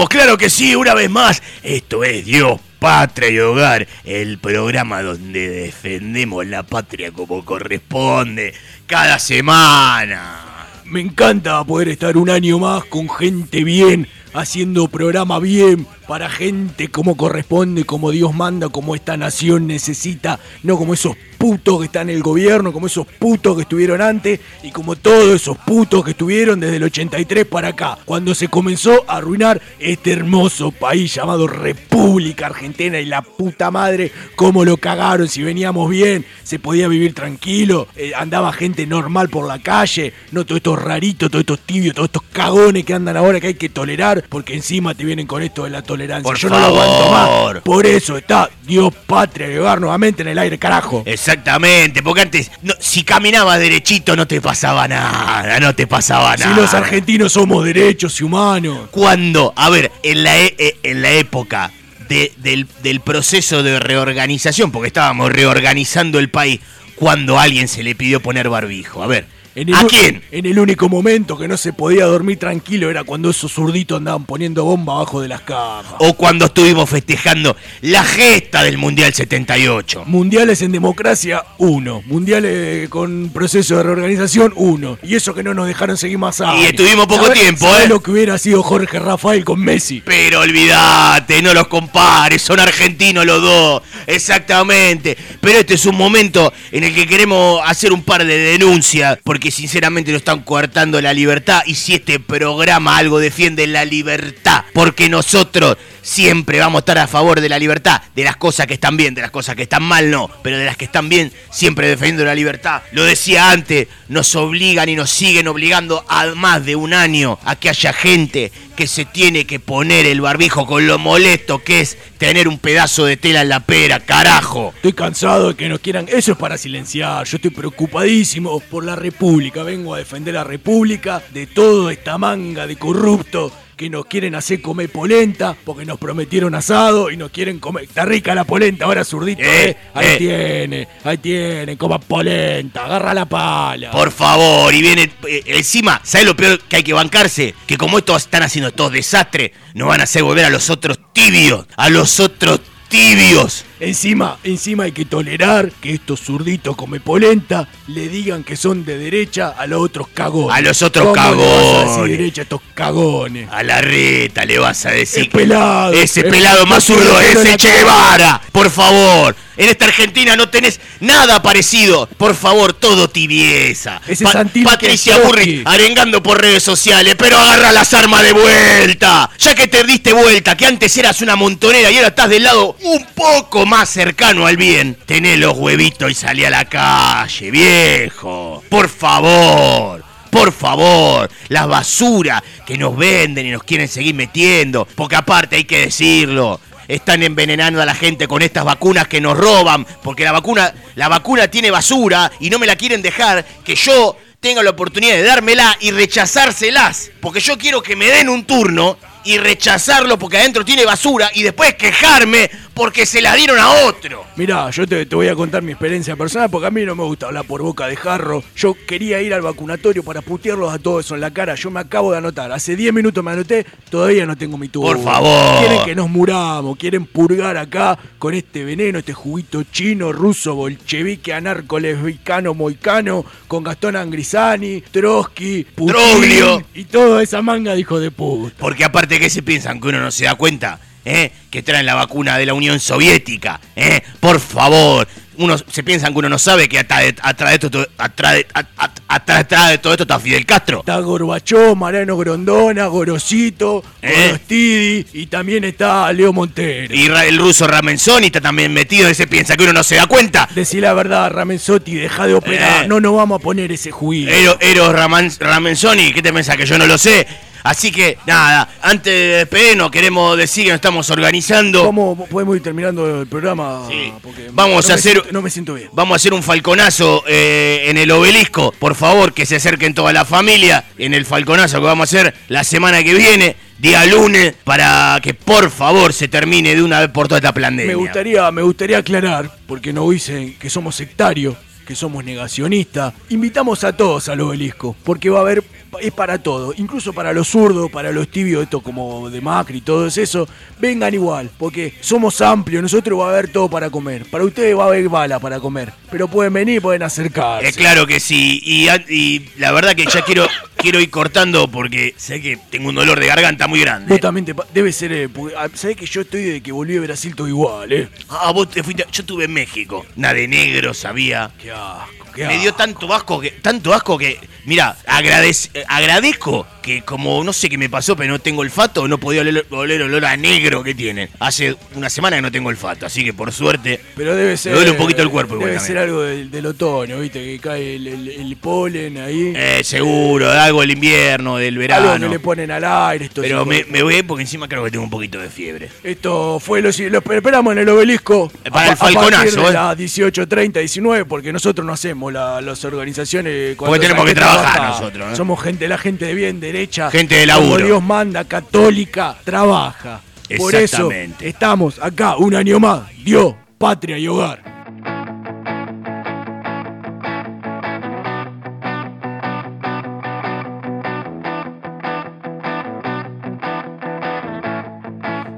[0.10, 1.42] Claro que sí, una vez más.
[1.62, 8.54] Esto es Dios, Patria y Hogar, el programa donde defendemos la patria como corresponde,
[8.88, 10.68] cada semana.
[10.86, 16.90] Me encanta poder estar un año más con gente bien, haciendo programa bien, para gente
[16.90, 22.10] como corresponde, como Dios manda, como esta nación necesita, no como esos putos que están
[22.10, 26.12] en el gobierno, como esos putos que estuvieron antes y como todos esos putos que
[26.12, 31.48] estuvieron desde el 83 para acá, cuando se comenzó a arruinar este hermoso país llamado
[31.48, 37.14] República Argentina y la puta madre, cómo lo cagaron, si veníamos bien, se podía vivir
[37.14, 41.94] tranquilo, eh, andaba gente normal por la calle, no todos estos raritos, todos estos tibios,
[41.94, 45.44] todos estos cagones que andan ahora que hay que tolerar, porque encima te vienen con
[45.44, 45.93] esto de la tolerancia.
[46.24, 47.54] Por Yo no lo aguanto favor.
[47.56, 47.64] más.
[47.64, 51.04] Por eso está Dios, patria y hogar nuevamente en el aire, carajo.
[51.06, 56.44] Exactamente, porque antes, no, si caminabas derechito no te pasaba nada, no te pasaba Si
[56.44, 56.56] nada.
[56.56, 58.88] los argentinos somos derechos y humanos.
[58.92, 61.72] Cuando, a ver, en la, e- eh, en la época
[62.10, 66.60] de- del, del proceso de reorganización, porque estábamos reorganizando el país,
[66.96, 69.26] cuando a alguien se le pidió poner barbijo, a ver,
[69.56, 70.24] En el ¿a quién?
[70.32, 74.26] En el único momento que no se podía dormir tranquilo era cuando esos zurditos andaban
[74.26, 75.94] poniendo bomba abajo de las camas.
[76.00, 80.04] O cuando estuvimos festejando la gesta del Mundial 78.
[80.08, 82.02] Mundiales en democracia, uno.
[82.06, 84.98] Mundiales con proceso de reorganización, uno.
[85.04, 86.64] Y eso que no nos dejaron seguir más años.
[86.64, 87.90] Y estuvimos poco ¿Sabés- tiempo, sabés ¿eh?
[87.90, 90.02] lo que hubiera sido Jorge Rafael con Messi?
[90.04, 95.18] Pero olvídate, no los compares, son argentinos los dos, exactamente.
[95.42, 99.43] Pero este es un momento en el que queremos hacer un par de denuncias, porque
[99.52, 101.64] sinceramente nos están coartando la libertad.
[101.66, 107.08] Y si este programa algo defiende la libertad, porque nosotros siempre vamos a estar a
[107.08, 109.84] favor de la libertad, de las cosas que están bien, de las cosas que están
[109.84, 112.82] mal, no, pero de las que están bien, siempre defendiendo la libertad.
[112.92, 117.56] Lo decía antes, nos obligan y nos siguen obligando a más de un año a
[117.56, 121.98] que haya gente que se tiene que poner el barbijo con lo molesto que es
[122.18, 124.74] tener un pedazo de tela en la pera, carajo.
[124.76, 126.08] Estoy cansado de que nos quieran.
[126.10, 127.26] Eso es para silenciar.
[127.26, 129.64] Yo estoy preocupadísimo por la República.
[129.64, 134.62] Vengo a defender la República de toda esta manga de corruptos que nos quieren hacer
[134.62, 137.84] comer polenta porque nos prometieron asado y nos quieren comer.
[137.86, 139.78] Está rica la polenta, ahora zurdito, Eh, ¿eh?
[139.94, 140.16] Ahí eh.
[140.18, 143.92] tiene, ahí tiene, coma polenta, agarra la pala.
[143.92, 145.12] Por favor, y viene
[145.46, 147.54] encima, ¿sabes lo peor que hay que bancarse?
[147.66, 151.00] Que como estos están haciendo estos desastres, nos van a hacer volver a los otros
[151.14, 153.66] tibios, a los otros tibios.
[153.88, 158.98] Encima, encima hay que tolerar que estos zurditos come polenta le digan que son de
[158.98, 160.56] derecha a los otros cagones.
[160.58, 162.18] A los otros ¿Cómo le vas a decir cagones.
[162.18, 163.50] derecha a estos cagones?
[163.52, 165.24] A la reta le vas a decir.
[165.24, 165.94] Es pelado.
[165.94, 167.72] Ese Es- pelado más zurdo, en ese Che.
[167.72, 168.42] Guevara.
[168.52, 169.36] Por favor.
[169.56, 172.08] En esta Argentina no tenés nada parecido.
[172.18, 174.02] Por favor, todo tibieza.
[174.08, 175.20] Ese Santino Patricia.
[175.20, 179.30] Burri arengando por redes sociales, pero agarra las armas de vuelta.
[179.38, 182.76] Ya que te diste vuelta, que antes eras una montonera y ahora estás del lado
[182.82, 184.96] un poco más cercano al bien.
[185.06, 188.64] Tené los huevitos y salí a la calle, viejo.
[188.70, 190.04] Por favor.
[190.30, 194.88] Por favor, la basura que nos venden y nos quieren seguir metiendo.
[194.96, 196.60] Porque aparte hay que decirlo.
[196.88, 199.86] Están envenenando a la gente con estas vacunas que nos roban.
[200.02, 204.18] Porque la vacuna, la vacuna tiene basura y no me la quieren dejar que yo
[204.40, 207.12] tenga la oportunidad de dármela y rechazárselas.
[207.22, 211.44] Porque yo quiero que me den un turno y rechazarlo porque adentro tiene basura y
[211.44, 214.26] después quejarme porque se la dieron a otro.
[214.36, 217.04] Mirá, yo te, te voy a contar mi experiencia personal porque a mí no me
[217.04, 218.44] gusta hablar por boca de jarro.
[218.56, 221.56] Yo quería ir al vacunatorio para putearlos a todos eso en la cara.
[221.56, 222.52] Yo me acabo de anotar.
[222.52, 224.94] Hace 10 minutos me anoté, todavía no tengo mi turno.
[224.94, 225.60] Por favor.
[225.60, 231.34] Quieren que nos muramos, quieren purgar acá con este veneno, este juguito chino, ruso, bolchevique,
[231.34, 236.64] anarco, lesbicano, moicano, con Gastón Angrisani, Trotsky, Putin Troglio.
[236.74, 238.56] y toda esa manga de hijo de puta.
[238.58, 241.32] Porque aparte que se piensan que uno no se da cuenta ¿eh?
[241.50, 243.60] que traen la vacuna de la Unión Soviética.
[243.76, 244.02] ¿eh?
[244.20, 245.08] Por favor.
[245.36, 247.08] Uno se piensan que uno no sabe que atrás de,
[247.54, 250.80] esto, atrás de, todo esto está Fidel Castro.
[250.82, 254.28] Está Gorbachov, Mariano Grondona, Gorosito, ¿Eh?
[254.28, 256.94] Gorostidi y también está Leo Montero.
[256.94, 260.48] Y el ruso Ramenzoni está también metido, ese piensa que uno no se da cuenta.
[260.54, 262.84] Decí la verdad, Ramenzotti, deja de operar.
[262.86, 262.88] Eh.
[262.88, 264.34] No nos vamos a poner ese juicio.
[264.34, 264.94] Ero- Eros
[265.40, 267.26] Ramenzoni, ¿qué te pensás que yo no lo sé?
[267.64, 271.86] Así que, nada, antes de despedirnos, queremos decir que nos estamos organizando.
[271.86, 273.88] ¿Cómo podemos ir terminando el programa?
[274.22, 275.12] Porque Vamos no a me hacer.
[275.14, 275.90] siento- no me siento bien.
[275.94, 278.74] Vamos a hacer un falconazo eh, en el obelisco.
[278.78, 282.34] Por favor, que se acerquen toda la familia en el falconazo que vamos a hacer
[282.50, 287.10] la semana que viene, día lunes, para que por favor se termine de una vez
[287.12, 287.86] por toda esta pandemia.
[287.86, 293.14] Me gustaría, me gustaría aclarar, porque no dicen que somos sectarios, que somos negacionistas.
[293.30, 295.64] Invitamos a todos al obelisco, porque va a haber,
[296.00, 299.82] es para todo, incluso para los zurdos, para los tibios, esto como de Macri y
[299.82, 300.48] todo eso,
[300.80, 304.26] vengan igual, porque somos amplios, nosotros va a haber todo para comer.
[304.26, 307.68] Para ustedes va a haber bala para comer, pero pueden venir, pueden acercarse.
[307.68, 308.62] Es claro que sí.
[308.64, 313.20] Y, la verdad que ya quiero, quiero ir cortando porque sé que tengo un dolor
[313.20, 314.10] de garganta muy grande.
[314.10, 316.94] Vos también te debe ser, eh, porque, ah, sabés que yo estoy de que volví
[316.94, 318.10] de Brasil todo igual, eh.
[318.30, 319.06] Ah, vos te fuiste.
[319.12, 320.06] Yo estuve en México.
[320.16, 321.52] Nada de negro sabía.
[321.62, 323.52] Qué asco, qué Me dio tanto asco que.
[323.52, 324.40] Tanto asco que.
[324.66, 329.18] Mira, eh, agradezco que como no sé qué me pasó, pero no tengo olfato, no
[329.18, 331.30] podía oler, oler olor a negro que tienen.
[331.40, 334.00] Hace una semana que no tengo olfato, así que por suerte.
[334.16, 334.72] Pero debe ser.
[334.72, 337.96] Me duele un poquito el cuerpo Debe ser algo del, del otoño, viste, que cae
[337.96, 339.54] el, el- el polen ahí.
[339.56, 342.28] Eh, seguro, algo del invierno, del Algo verano.
[342.28, 343.26] que le ponen al aire.
[343.26, 345.90] Esto Pero me, me voy porque encima creo que tengo un poquito de fiebre.
[346.04, 348.52] Esto fue lo, lo esperamos en el obelisco.
[348.64, 349.74] Eh, para a, el falconazo, A partir de eh.
[349.74, 353.76] las 18.30, 19, porque nosotros no hacemos la- las organizaciones.
[353.76, 355.36] cuando Porque tenemos que trabajar nosotros, ¿eh?
[355.36, 357.10] Somos gente, la gente de bien, derecha.
[357.12, 357.86] Gente de Como laburo.
[357.86, 360.22] Dios manda, católica, trabaja.
[360.58, 361.10] Por eso
[361.40, 363.02] estamos acá un año más.
[363.24, 364.62] Dios, patria y hogar.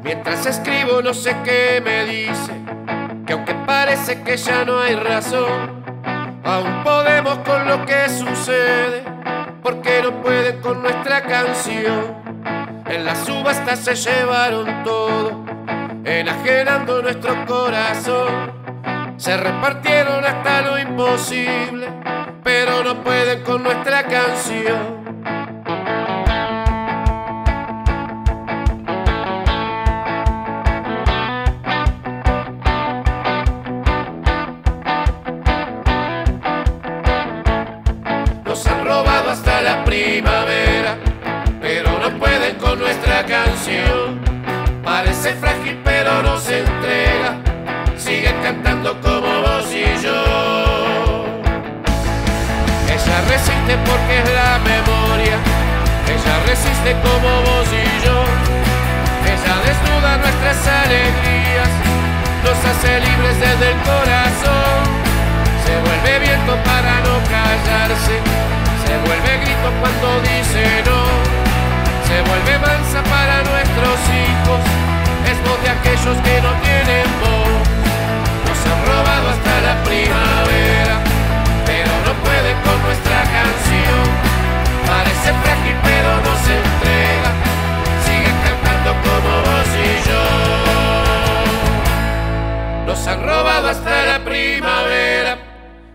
[0.04, 2.52] Mientras escribo no sé qué me dice,
[3.26, 5.84] que aunque parece que ya no hay razón,
[6.46, 9.04] aún podemos con lo que sucede,
[9.64, 12.24] porque no pueden con nuestra canción.
[12.86, 15.44] En la subasta se llevaron todo,
[16.06, 18.54] enajenando nuestro corazón.
[19.18, 21.88] Se repartieron hasta lo imposible,
[22.44, 25.05] pero no pueden con nuestra canción.
[39.62, 40.98] La primavera,
[41.62, 44.20] pero no pueden con nuestra canción.
[44.84, 47.38] Parece frágil, pero no se entrega.
[47.98, 51.26] Siguen cantando como vos y yo.
[52.88, 55.38] Ella resiste porque es la memoria.
[56.14, 58.24] Ella resiste como vos y yo.
[59.26, 61.70] Ella desnuda nuestras alegrías.
[62.44, 64.84] Nos hace libres desde el corazón.
[65.66, 68.46] Se vuelve viento para no callarse.
[68.96, 71.04] Se vuelve grito cuando dice no.
[72.08, 74.60] Se vuelve mansa para nuestros hijos.
[75.28, 77.60] Es voz de aquellos que no tienen voz.
[78.48, 80.96] Nos han robado hasta la primavera.
[81.66, 84.06] Pero no puede con nuestra canción.
[84.88, 87.30] Parece frágil pero no se entrega.
[88.06, 90.24] Sigue cantando como vos y yo.
[92.86, 95.38] Nos han robado hasta la primavera,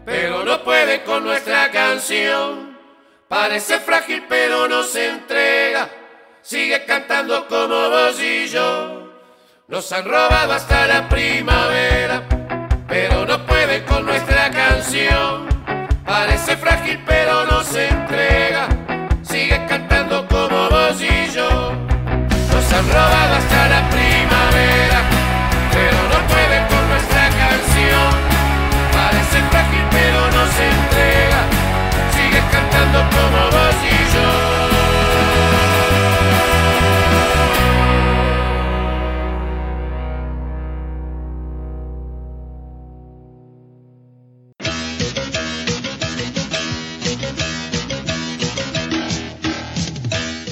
[0.05, 2.70] pero no puede con nuestra canción.
[3.31, 5.88] Parece frágil, pero no se entrega.
[6.43, 9.09] Sigue cantando como vos y yo.
[9.69, 12.25] Nos han robado hasta la primavera,
[12.88, 15.47] pero no puede con nuestra canción.
[16.05, 18.66] Parece frágil, pero no se entrega.
[19.23, 21.71] Sigue cantando como vos y yo.
[22.53, 25.00] Nos han robado hasta la primavera,
[32.71, 33.51] cantando como.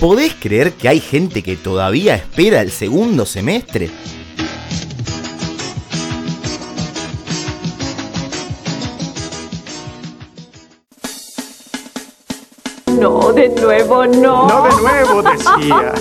[0.01, 3.91] ¿Podés creer que hay gente que todavía espera el segundo semestre?
[12.99, 14.49] No, de nuevo no.
[14.49, 15.95] No de nuevo, decía.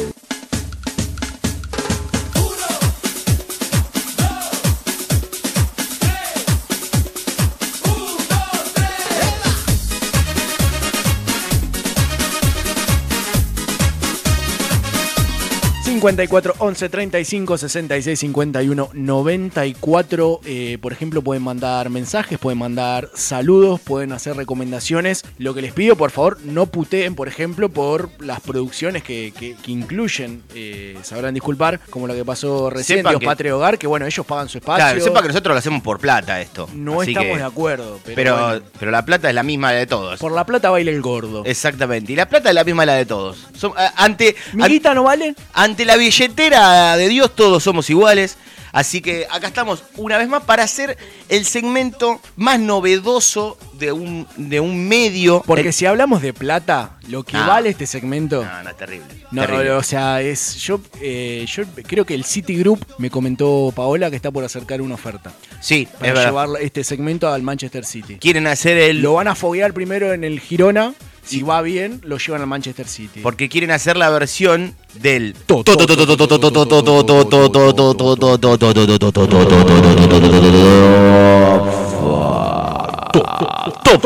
[16.02, 20.42] 54 11 35 66 51 94.
[20.46, 25.24] Eh, por ejemplo, pueden mandar mensajes, pueden mandar saludos, pueden hacer recomendaciones.
[25.40, 29.56] Lo que les pido, por favor, no puteen, por ejemplo, por las producciones que, que-
[29.56, 33.88] que incluyen, eh, sabrán disculpar, como lo que pasó recién, Dios que- Patria Hogar, que
[33.88, 34.84] bueno, ellos pagan su espacio.
[34.86, 36.70] Claro, sepa que nosotros lo hacemos por plata esto.
[36.76, 39.88] No Así estamos de acuerdo, pero, Pero, bueno, pero la plata es la misma de
[39.88, 40.20] todos.
[40.20, 41.44] por la plata baila el gordo.
[41.46, 42.14] Exactamente.
[42.14, 43.48] Y la plata es la misma la de todos.
[43.60, 45.34] Som- a- ante, ¿Mi no vale?
[45.54, 48.38] ante la billetera de Dios todos somos iguales.
[48.74, 50.98] Así que acá estamos una vez más para hacer
[51.30, 55.42] el segmento más novedoso de un, de un medio.
[55.48, 58.44] Porque El- si hablamos de plata, lo que vale este segmento.
[58.44, 59.08] No, no, terrible.
[59.32, 59.72] No, terrible.
[59.72, 64.30] o sea, es yo, eh, yo creo que el Citigroup me comentó Paola que está
[64.32, 68.18] por acercar una oferta Sí, para es llevar este segmento al Manchester City.
[68.18, 69.02] Quieren hacer el.
[69.02, 70.94] Lo van a foguear primero en el Girona.
[71.28, 73.20] Si va bien, lo llevan al Manchester City.
[73.22, 75.34] Porque quieren hacer la versión del.
[75.46, 75.68] Top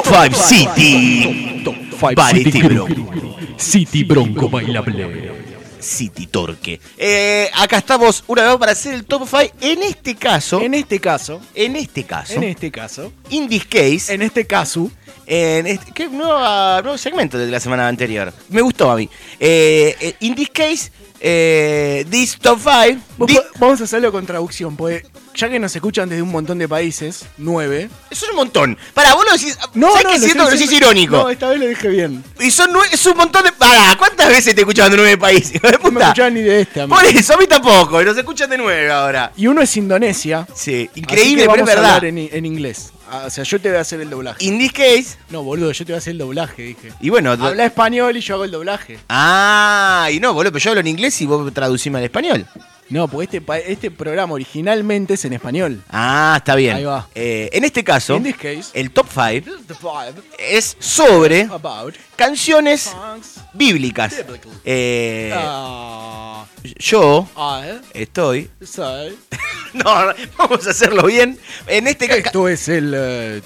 [0.04, 1.64] 5 City.
[2.16, 3.36] Variety Bronco.
[3.58, 5.41] City Bronco bailable.
[5.82, 6.80] City Torque.
[6.98, 9.56] Eh, acá estamos una vez para hacer el top 5.
[9.62, 10.62] En este caso.
[10.62, 11.42] En este caso.
[11.56, 12.34] En este caso.
[12.34, 13.12] En este caso.
[13.30, 14.14] In this case.
[14.14, 14.90] En este caso.
[15.26, 16.08] En este, ¿qué?
[16.10, 18.34] Nueva- nuevo segmento de la semana anterior.
[18.50, 19.10] Me gustó a mí.
[19.40, 20.92] Eh, eh, in this case,
[21.24, 23.00] eh, this top 5.
[23.18, 25.06] Vos po- Vamos a hacerlo con traducción, porque
[25.36, 27.90] ya que nos escuchan desde un montón de países, nueve.
[28.10, 28.78] Eso es un montón.
[28.94, 29.58] Para vos lo decís.
[29.76, 31.18] No, ¿Sabés no, que lo siento que lo decís irónico?
[31.18, 32.24] No, esta vez lo dije bien.
[32.40, 33.52] Y son nue- es un montón de.
[33.52, 35.62] Pará, ¿cuántas veces te escuchaban de nueve países?
[35.64, 36.98] No me ni de este, amigo.
[37.00, 38.02] Por eso, a mí tampoco.
[38.02, 39.32] Y nos escuchan de nueve ahora.
[39.38, 40.48] Y uno es Indonesia.
[40.56, 42.04] Sí, increíble, pero es verdad.
[42.04, 42.92] en inglés.
[43.14, 44.44] Ah, O sea, yo te voy a hacer el doblaje.
[44.46, 45.18] In this case.
[45.30, 46.94] No, boludo, yo te voy a hacer el doblaje, dije.
[47.02, 47.32] Y bueno.
[47.32, 48.98] Habla español y yo hago el doblaje.
[49.10, 52.48] Ah, y no, boludo, pero yo hablo en inglés y vos traducime al español.
[52.90, 55.82] No, porque este, este programa originalmente es en español.
[55.90, 56.76] Ah, está bien.
[56.76, 57.08] Ahí va.
[57.16, 61.50] Eh, en este caso, In this case, el top 5 the five es sobre
[62.18, 62.94] canciones
[63.54, 64.14] bíblicas.
[64.66, 66.46] Eh, Ah,
[66.78, 67.28] yo
[67.94, 68.50] estoy.
[69.74, 69.84] No,
[70.38, 71.38] vamos a hacerlo bien.
[71.68, 72.20] En este caso.
[72.20, 72.94] Esto es el.
[72.96, 73.42] eh,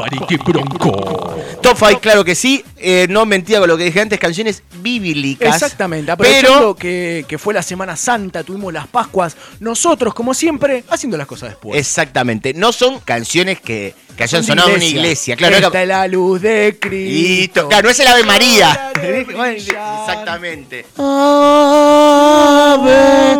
[0.00, 1.34] Variety Bronco.
[1.62, 2.64] Top 5, claro que sí.
[2.76, 5.54] Eh, no mentía con lo que dije antes, canciones bíblicas.
[5.54, 6.76] Exactamente, aprovechando Pero.
[6.76, 11.50] que, que fue la Semana Santa, tuvimos las Pascuas, nosotros, como siempre, haciendo las cosas
[11.50, 11.78] después.
[11.78, 12.54] Exactamente.
[12.54, 15.36] No son canciones que, que hayan sonado en una iglesia.
[15.36, 16.76] Claro, Esta acá- es la luz de.
[16.80, 17.68] Cristo.
[17.68, 18.92] Claro, no es el Ave María.
[19.02, 20.86] Exactamente.
[20.96, 23.36] Ave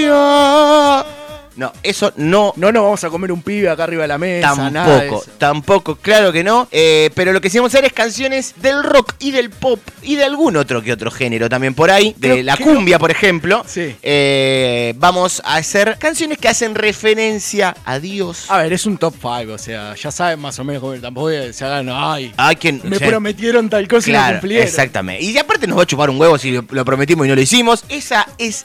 [0.00, 1.04] María.
[1.60, 2.54] No, eso no.
[2.56, 5.22] No nos vamos a comer un pibe acá arriba de la mesa, nada de Tampoco,
[5.22, 5.32] eso.
[5.36, 6.66] tampoco, claro que no.
[6.72, 9.78] Eh, pero lo que sí vamos a hacer es canciones del rock y del pop
[10.00, 12.14] y de algún otro que otro género también por ahí.
[12.16, 13.62] De Creo la cumbia, por ejemplo.
[13.66, 13.94] Sí.
[14.02, 18.46] Eh, vamos a hacer canciones que hacen referencia a Dios.
[18.50, 21.28] A ver, es un top 5, o sea, ya saben más o menos cómo tampoco
[21.52, 24.66] se hagan, ay, A quien, me o sea, prometieron tal cosa y no Claro, cumplieron.
[24.66, 25.22] exactamente.
[25.24, 27.84] Y aparte nos va a chupar un huevo si lo prometimos y no lo hicimos.
[27.90, 28.64] Esa es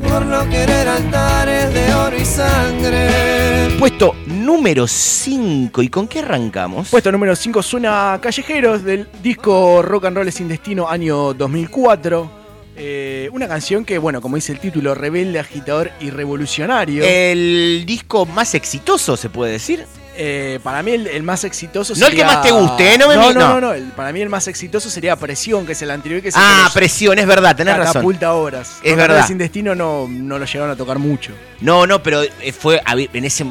[0.01, 3.69] por no querer altares de oro y sangre.
[3.79, 5.81] Puesto número 5.
[5.81, 6.89] ¿Y con qué arrancamos?
[6.89, 12.43] Puesto número 5 suena Callejeros del disco Rock and Roll sin Destino año 2004.
[12.75, 17.05] Eh, una canción que, bueno, como dice el título, rebelde, agitador y revolucionario.
[17.05, 19.85] El disco más exitoso, se puede decir.
[20.15, 22.97] Eh, para mí el, el más exitoso No el que sería- más te guste, ¿eh?
[22.99, 23.47] No me no, no, no.
[23.55, 26.31] no, no, el- Para mí el más exitoso sería Presión, que es el anterior que
[26.31, 27.93] se Ah, presión, es verdad, tenés razón.
[27.93, 28.77] Catapulta horas.
[28.83, 29.25] Es verdad.
[29.25, 31.31] Sin Destino no, no lo llegaron a tocar mucho.
[31.61, 33.45] No, no, pero eh, fue en ese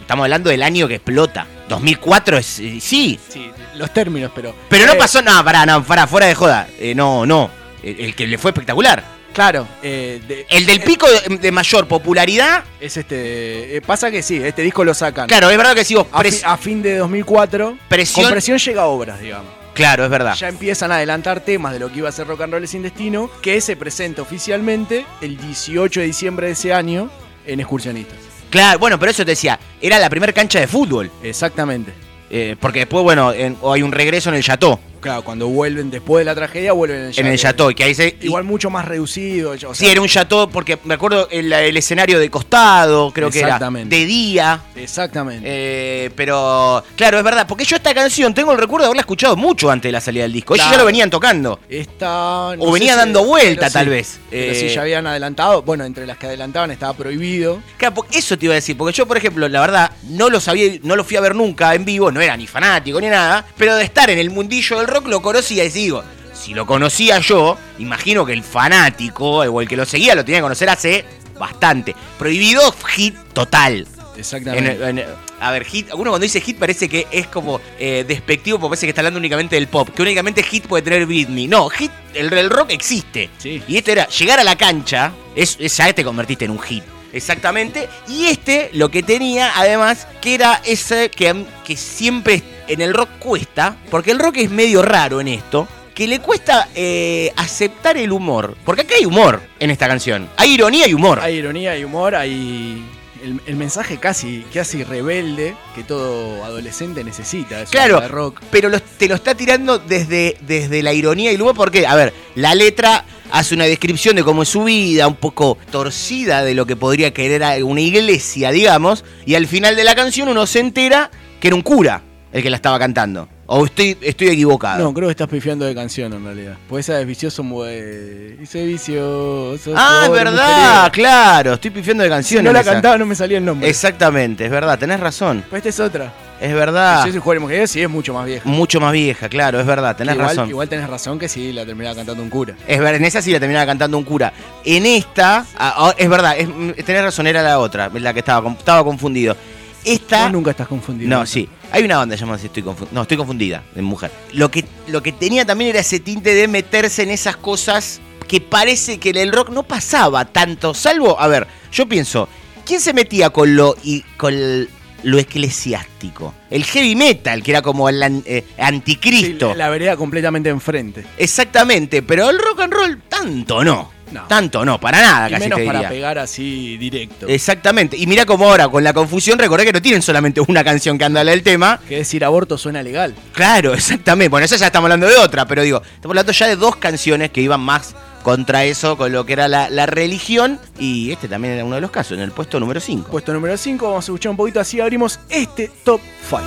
[0.00, 1.46] estamos hablando del año que explota.
[1.68, 2.80] 2004 es sí.
[2.80, 4.54] Sí, los términos, pero.
[4.68, 6.68] Pero no pasó nada, pará, no, pará, fuera de joda.
[6.94, 7.50] No, no.
[7.82, 9.13] El, el que le fue espectacular.
[9.34, 12.64] Claro, eh, de- El del pico de, de mayor popularidad.
[12.80, 13.76] es este.
[13.76, 15.26] eh, pasa que sí, este disco lo sacan.
[15.28, 18.32] Claro, es verdad que si vos A, pres- fi- a fin de 2004, Presión- con
[18.32, 19.50] presión llega a obras, digamos.
[19.74, 20.34] Claro, es verdad.
[20.36, 22.82] Ya empiezan a adelantar temas de lo que iba a ser Rock and Roll sin
[22.82, 27.10] Destino, que se presenta oficialmente el 18 de diciembre de ese año
[27.44, 28.16] en Excursionistas.
[28.50, 31.10] Claro, bueno, pero eso te decía, era la primera cancha de fútbol.
[31.24, 31.92] Exactamente.
[32.30, 34.78] Eh, porque después, bueno, en- hay un regreso en el Chateau.
[35.04, 37.94] Claro, cuando vuelven después de la tragedia, vuelven en el En el Chateau, que ahí
[37.94, 38.16] se.
[38.22, 39.50] Igual mucho más reducido.
[39.50, 43.30] o sea, Sí, era un chateau, porque me acuerdo el, el escenario de costado, creo
[43.30, 43.48] que era.
[43.48, 43.94] Exactamente.
[43.94, 44.62] De día.
[44.74, 45.42] Exactamente.
[45.46, 49.36] Eh, pero, claro, es verdad, porque yo esta canción tengo el recuerdo de haberla escuchado
[49.36, 50.54] mucho antes de la salida del disco.
[50.54, 51.60] Ellos ya lo venían tocando.
[51.68, 54.18] Esta, O venía dando vuelta, tal vez.
[54.30, 55.60] Pero Eh, sí, ya habían adelantado.
[55.60, 57.60] Bueno, entre las que adelantaban estaba prohibido.
[57.76, 60.78] Claro, eso te iba a decir, porque yo, por ejemplo, la verdad, no lo sabía,
[60.82, 63.76] no lo fui a ver nunca en vivo, no era ni fanático ni nada, pero
[63.76, 67.58] de estar en el mundillo del rock lo conocía y digo, si lo conocía yo,
[67.78, 71.04] imagino que el fanático o el que lo seguía lo tenía que conocer hace
[71.38, 71.94] bastante.
[72.18, 73.86] Prohibido hit total.
[74.16, 74.88] Exactamente.
[74.88, 75.04] En- en-
[75.40, 78.86] a ver, hit, uno cuando dice hit parece que es como eh, despectivo porque parece
[78.86, 81.48] que está hablando únicamente del pop, que únicamente hit puede tener Britney.
[81.48, 83.28] No, hit, el, el rock existe.
[83.68, 86.84] Y esto era llegar a la cancha, es, es- ya te convertiste en un hit.
[87.14, 87.88] Exactamente.
[88.08, 93.08] Y este lo que tenía, además, que era ese que, que siempre en el rock
[93.18, 98.12] cuesta, porque el rock es medio raro en esto, que le cuesta eh, aceptar el
[98.12, 98.56] humor.
[98.64, 100.28] Porque acá hay humor en esta canción.
[100.36, 101.20] Hay ironía y humor.
[101.20, 102.84] Hay ironía y humor, hay
[103.24, 107.64] el, el mensaje casi, casi rebelde que todo adolescente necesita.
[107.64, 108.40] Claro, de rock.
[108.50, 111.94] pero lo- te lo está tirando desde, desde la ironía y el humor, porque, a
[111.94, 116.54] ver, la letra hace una descripción de cómo es su vida, un poco torcida de
[116.54, 120.60] lo que podría querer una iglesia, digamos, y al final de la canción uno se
[120.60, 121.10] entera
[121.40, 122.02] que era un cura
[122.32, 123.28] el que la estaba cantando.
[123.46, 124.82] O estoy, estoy equivocado.
[124.82, 126.56] No, creo que estás pifiando de canción en realidad.
[126.68, 129.74] Pues esa es vicioso, mue- Dice vicioso.
[129.76, 132.44] ah, es verdad, claro, estoy pifiando de Si canciones.
[132.44, 132.72] no la esa.
[132.72, 133.68] cantaba no me salía el nombre.
[133.68, 135.44] Exactamente, es verdad, tenés razón.
[135.50, 136.12] Pues esta es otra.
[136.40, 137.04] Es verdad.
[137.04, 138.48] Si es mujeres, sí es mucho más vieja.
[138.48, 140.48] Mucho más vieja, claro, es verdad, tenés igual, razón.
[140.48, 142.54] Igual tenés razón que sí la terminaba cantando un cura.
[142.66, 144.32] Es verdad, en esa sí la terminaba cantando un cura.
[144.64, 148.20] En esta, ah, ah, es verdad, es- mm, tenés razón, era la otra, la que
[148.20, 149.36] estaba, estaba confundido.
[149.84, 150.24] Esta.
[150.24, 151.10] Vos nunca estás confundido.
[151.10, 151.46] No, sí.
[151.74, 152.94] Hay una banda llamada Si estoy confundida.
[152.94, 154.10] No, estoy confundida, de mujer.
[154.32, 158.40] Lo que, lo que tenía también era ese tinte de meterse en esas cosas que
[158.40, 160.72] parece que en el rock no pasaba tanto.
[160.72, 162.28] Salvo, a ver, yo pienso,
[162.64, 164.68] ¿quién se metía con lo, y, con el-
[165.02, 166.32] lo eclesiástico?
[166.50, 169.54] El heavy metal, que era como el an- eh, anticristo.
[169.54, 171.04] La vereda completamente enfrente.
[171.18, 173.93] Exactamente, pero el rock and roll tanto no.
[174.28, 177.26] Tanto no, para nada, Y casi menos te para pegar así directo.
[177.28, 177.96] Exactamente.
[177.96, 181.04] Y mira cómo ahora, con la confusión, recordé que no tienen solamente una canción que
[181.04, 181.80] anda del tema.
[181.88, 183.14] Que decir aborto suena legal.
[183.32, 184.28] Claro, exactamente.
[184.30, 187.30] Bueno, eso ya estamos hablando de otra, pero digo, estamos hablando ya de dos canciones
[187.30, 190.58] que iban más contra eso, con lo que era la, la religión.
[190.78, 193.10] Y este también era uno de los casos, en el puesto número 5.
[193.10, 196.42] Puesto número 5, vamos a escuchar un poquito así, abrimos este top 5.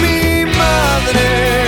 [0.00, 1.65] Mi madre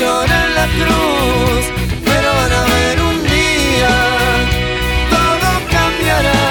[0.00, 1.64] llora en la cruz.
[2.08, 3.94] Pero van a ver un día,
[5.14, 6.42] todo cambiará.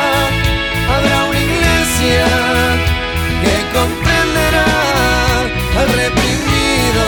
[0.93, 2.27] Habrá una iglesia
[3.43, 4.71] que comprenderá
[5.79, 7.05] al reprimido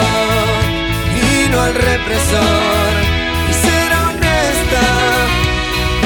[1.25, 2.91] y no al represor.
[3.51, 4.85] Y será honesta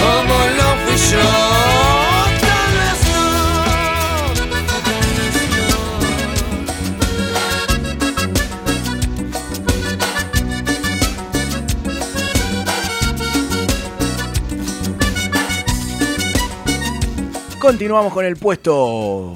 [0.02, 1.65] como lo fui yo.
[17.66, 19.34] Continuamos con el puesto.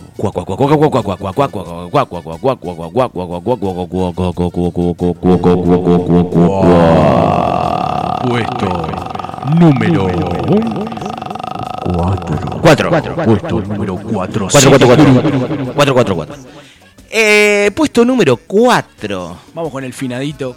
[8.27, 8.67] Puesto
[9.57, 10.05] número
[12.61, 12.89] 4.
[12.89, 12.89] Cuatro.
[13.25, 14.47] Puesto número 4.
[14.51, 15.73] 4, 4, 4.
[15.73, 16.35] 4, 4, 4.
[17.09, 19.37] Eh, puesto número 4.
[19.55, 20.55] Vamos con el finadito.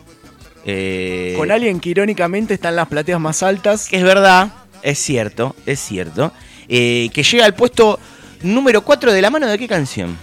[0.66, 3.88] Eh, Con alguien que irónicamente está en las plateas más altas.
[3.88, 4.52] Que es verdad,
[4.82, 6.32] es cierto, es cierto.
[6.74, 8.00] Eh, que llega al puesto
[8.42, 10.16] número 4 de la mano de qué canción?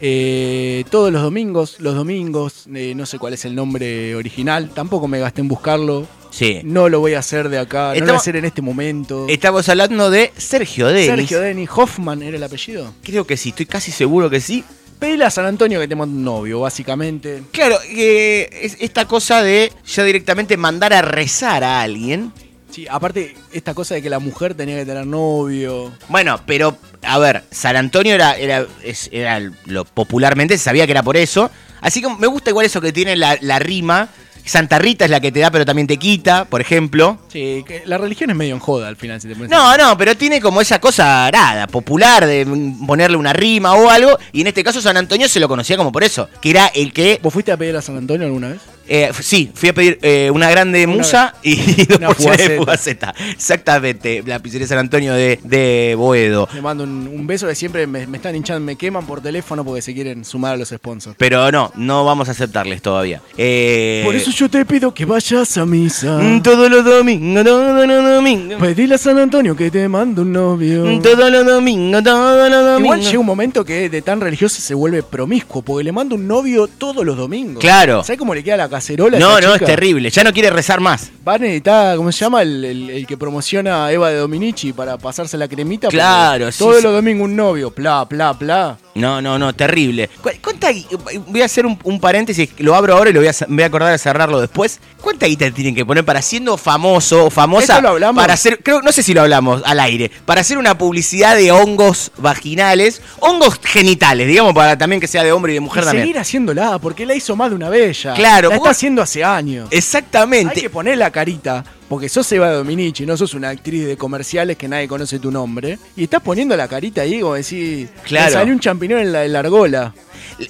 [0.00, 5.06] Eh, todos los domingos, los domingos, eh, no sé cuál es el nombre original, tampoco
[5.06, 6.08] me gasté en buscarlo.
[6.32, 6.60] Sí.
[6.64, 9.26] No lo voy a hacer de acá, no lo voy a hacer en este momento.
[9.28, 11.06] Estamos hablando de Sergio Denis.
[11.06, 12.92] Sergio Denis Hoffman era el apellido.
[13.04, 14.64] Creo que sí, estoy casi seguro que sí.
[14.98, 17.44] Pedile a San Antonio que te manda un novio, básicamente.
[17.52, 22.32] Claro, que es esta cosa de ya directamente mandar a rezar a alguien.
[22.72, 25.92] Sí, aparte, esta cosa de que la mujer tenía que tener novio.
[26.08, 30.92] Bueno, pero, a ver, San Antonio era, era, es- era lo popularmente, se sabía que
[30.92, 31.50] era por eso.
[31.80, 34.08] Así que me gusta igual eso que tiene la, la rima,
[34.44, 37.18] Santa Rita es la que te da pero también te quita, por ejemplo.
[37.28, 39.96] Sí, que la religión es medio en joda al final, si te pones No, no,
[39.96, 44.18] pero tiene como esa cosa nada, popular de mm, ponerle una rima o algo.
[44.32, 46.92] Y en este caso San Antonio se lo conocía como por eso, que era el
[46.92, 47.20] que...
[47.22, 48.60] ¿Vos fuiste a pedir a San Antonio alguna vez?
[48.88, 51.56] Eh, sí, fui a pedir eh, una grande Una- musa y
[51.86, 53.12] dos una porciones de fugaceta.
[53.12, 53.32] fugaceta.
[53.32, 56.48] Exactamente, la pizzería San Antonio de, de Boedo.
[56.54, 59.64] Le mando un, un beso que siempre me, me están hinchando, me queman por teléfono
[59.64, 61.16] porque se quieren sumar a los sponsors.
[61.18, 63.20] Pero no, no vamos a aceptarles todavía.
[63.36, 66.18] Eh, Por eso yo te pido que vayas a misa.
[66.18, 68.60] mm, Todos los domingos, todos los domingos.
[68.60, 70.84] Pedile a San Antonio que te mando un novio.
[70.86, 72.80] Mm, Todos los domingos, todos los domingos.
[72.80, 76.26] Igual llega un momento que de tan religioso se vuelve promiscuo, porque le manda un
[76.26, 77.60] novio todos los domingos.
[77.60, 78.02] Claro.
[78.02, 79.16] ¿Sabes cómo le queda la cacerola?
[79.16, 80.10] a No, no, es terrible.
[80.10, 81.10] Ya no quiere rezar más.
[81.24, 82.42] Van está, ¿cómo se llama?
[82.42, 85.86] El, el- el que promociona a Eva de Dominici para pasarse la cremita.
[85.88, 86.82] Claro, sí, Todos sí.
[86.82, 88.76] los domingos un novio, pla, pla, pla.
[88.94, 90.08] No, no, no, terrible.
[90.20, 90.86] Cu- ¿Cuánta gui-
[91.26, 93.66] Voy a hacer un, un paréntesis, lo abro ahora y lo voy a, voy a
[93.66, 94.80] acordar de cerrarlo después.
[95.00, 97.72] ¿Cuánta guita tienen que poner para siendo famoso o famosa?
[97.74, 98.20] ¿Eso lo hablamos?
[98.22, 101.50] Para hacer, creo, no sé si lo hablamos al aire, para hacer una publicidad de
[101.52, 105.86] hongos vaginales, hongos genitales, digamos, para también que sea de hombre y de mujer y
[105.86, 106.04] también.
[106.04, 108.14] seguir haciéndola, porque la hizo más de una vez ya.
[108.14, 109.68] Claro, La está haciendo hace años.
[109.70, 110.54] Exactamente.
[110.56, 114.56] Hay que poner la carita, porque sos Eva Dominici, no sos una actriz de comerciales
[114.56, 115.78] que nadie conoce tu nombre.
[115.94, 118.24] Y estás poniendo la carita ahí como decir, Claro.
[118.28, 119.94] me salió un champiñón en la, en la argola.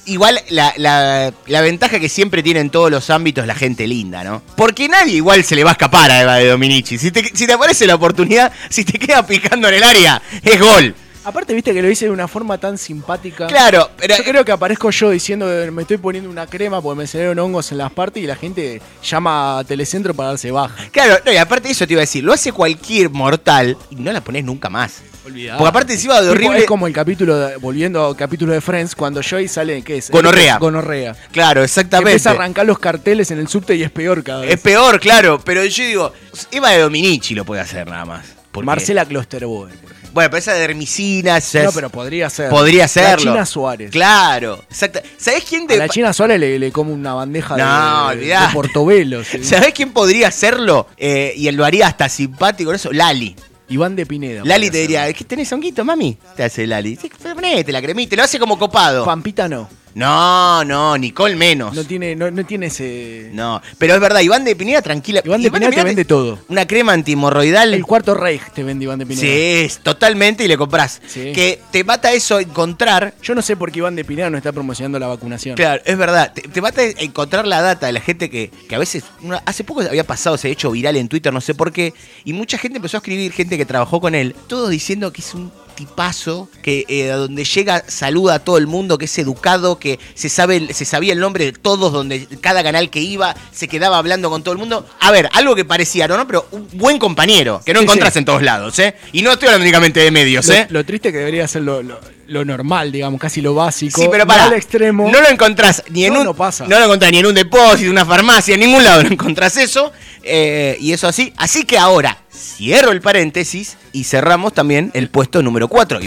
[0.06, 4.22] Igual la, la- la ventaja que siempre tiene en todos los ámbitos la gente linda,
[4.22, 4.40] ¿no?
[4.56, 6.96] Porque nadie igual se le va a escapar a Eva de Dominici.
[6.96, 10.60] Si te, si te aparece la oportunidad, si te queda picando en el área, es
[10.60, 10.94] gol.
[11.24, 13.46] Aparte, viste que lo hice de una forma tan simpática.
[13.46, 16.98] Claro, pero- Yo creo que aparezco yo diciendo que me estoy poniendo una crema porque
[16.98, 20.74] me salieron hongos en las partes y la gente llama a Telecentro para darse baja.
[20.90, 23.96] Claro, no, y aparte de eso te iba a decir, lo hace cualquier mortal y
[23.96, 25.00] no la pones nunca más.
[25.24, 25.56] Olvidá.
[25.56, 26.58] Porque aparte encima de horrible.
[26.58, 30.10] Es como el capítulo, de- volviendo al capítulo de Friends, cuando Joey sale, ¿qué es?
[30.10, 30.58] Gonorrea.
[30.58, 31.14] Gonorrea.
[31.30, 32.10] Claro, exactamente.
[32.10, 34.54] empieza a arrancar los carteles en el subte y es peor cada vez.
[34.54, 36.12] Es peor, claro, pero yo digo,
[36.50, 38.26] Eva de Dominici lo puede hacer nada más.
[38.50, 39.72] Porque- Marcela Klosterboer.
[40.12, 42.50] Bueno, pero esa de Hermicina, esa No, es- pero podría ser.
[42.50, 43.32] Podría La serlo.
[43.32, 43.90] China Suárez.
[43.90, 45.00] Claro, exacto.
[45.16, 48.36] ¿Sabés quién A te la China Suárez le, le come una bandeja No, de, de
[48.52, 49.24] portobelo.
[49.24, 49.42] sí.
[49.44, 50.86] ¿Sabés quién podría hacerlo?
[50.96, 52.92] Eh, y él lo haría hasta simpático con eso.
[52.92, 53.34] Lali.
[53.68, 54.42] Iván de Pineda.
[54.44, 56.18] Lali te diría, ¿qué tenés honguito, mami?
[56.36, 56.98] Te hace Lali.
[57.34, 59.04] Ponete la cremita, lo hace como copado.
[59.06, 59.66] Pampita no.
[59.94, 61.74] No, no, Nicole menos.
[61.74, 63.30] No tiene, no, no tiene ese.
[63.32, 65.20] No, pero es verdad, Iván de Pineda, tranquila.
[65.24, 66.38] Iván de Pineda te vende todo.
[66.48, 67.74] Una crema antimorroidal.
[67.74, 69.20] El cuarto Reich te vende Iván de Pineda.
[69.22, 71.00] Sí, es totalmente y le compras.
[71.06, 71.32] Sí.
[71.32, 73.14] Que te mata eso encontrar.
[73.22, 75.56] Yo no sé por qué Iván de Pineda no está promocionando la vacunación.
[75.56, 76.32] Claro, es verdad.
[76.32, 79.04] Te, te mata encontrar la data de la gente que, que a veces.
[79.22, 81.92] una- hace poco había pasado, se ha hecho viral en Twitter, no sé por qué.
[82.24, 85.34] Y mucha gente empezó a escribir, gente que trabajó con él, todos diciendo que es
[85.34, 89.78] un tipazo, que eh, a donde llega saluda a todo el mundo, que es educado,
[89.78, 93.68] que se sabe, se sabía el nombre de todos, donde cada canal que iba se
[93.68, 94.86] quedaba hablando con todo el mundo.
[95.00, 96.16] A ver, algo que parecía, ¿no?
[96.16, 98.20] no pero un buen compañero, que no Sí, encontrás sí.
[98.20, 98.94] en todos lados, ¿eh?
[99.12, 100.66] Y no estoy hablando únicamente de medios, Lo, ¿eh?
[100.70, 104.00] lo triste que debería ser lo, lo- lo normal, digamos, casi lo básico.
[104.00, 105.10] Sí, pero no para al extremo.
[105.10, 106.26] No lo encontrás ni en No, un.
[106.26, 106.66] no pasa.
[106.66, 109.56] No lo encontrás ni en un depósito, en una farmacia, en ningún lado no encontrás
[109.56, 109.92] eso.
[110.22, 111.32] eh, y eso así.
[111.36, 115.98] Así que ahora cierro el paréntesis y cerramos también el puesto número 4.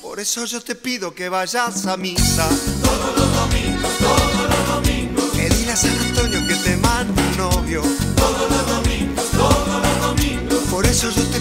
[0.00, 2.48] Por eso yo te pido que vayas a misa
[2.82, 5.24] todos los domingos, todos los domingos.
[5.32, 7.82] Que dile a San Antonio que te manda un novio
[8.16, 10.58] todos los domingos, todos los domingos.
[10.70, 11.31] Por eso yo te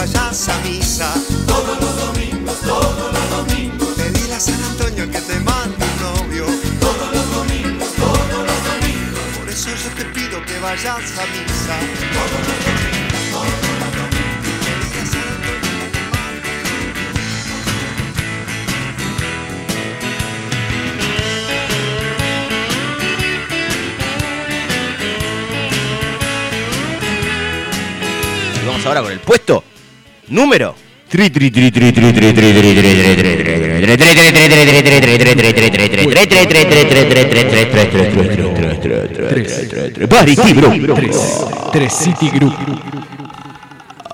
[0.00, 1.12] vayas a misa
[1.46, 3.88] todos los domingos, todos los domingos.
[3.96, 6.46] Pedile a San Antonio que te manda un novio
[6.80, 9.24] todos los domingos, todos los domingos.
[9.38, 11.76] Por eso yo te pido que vayas a misa
[12.16, 14.56] todos los domingos, todos los domingos.
[14.64, 16.48] Pedile a San Antonio que te manda
[28.62, 29.69] Y vamos ahora con el puesto
[30.30, 30.74] número.
[41.90, 42.54] City Group.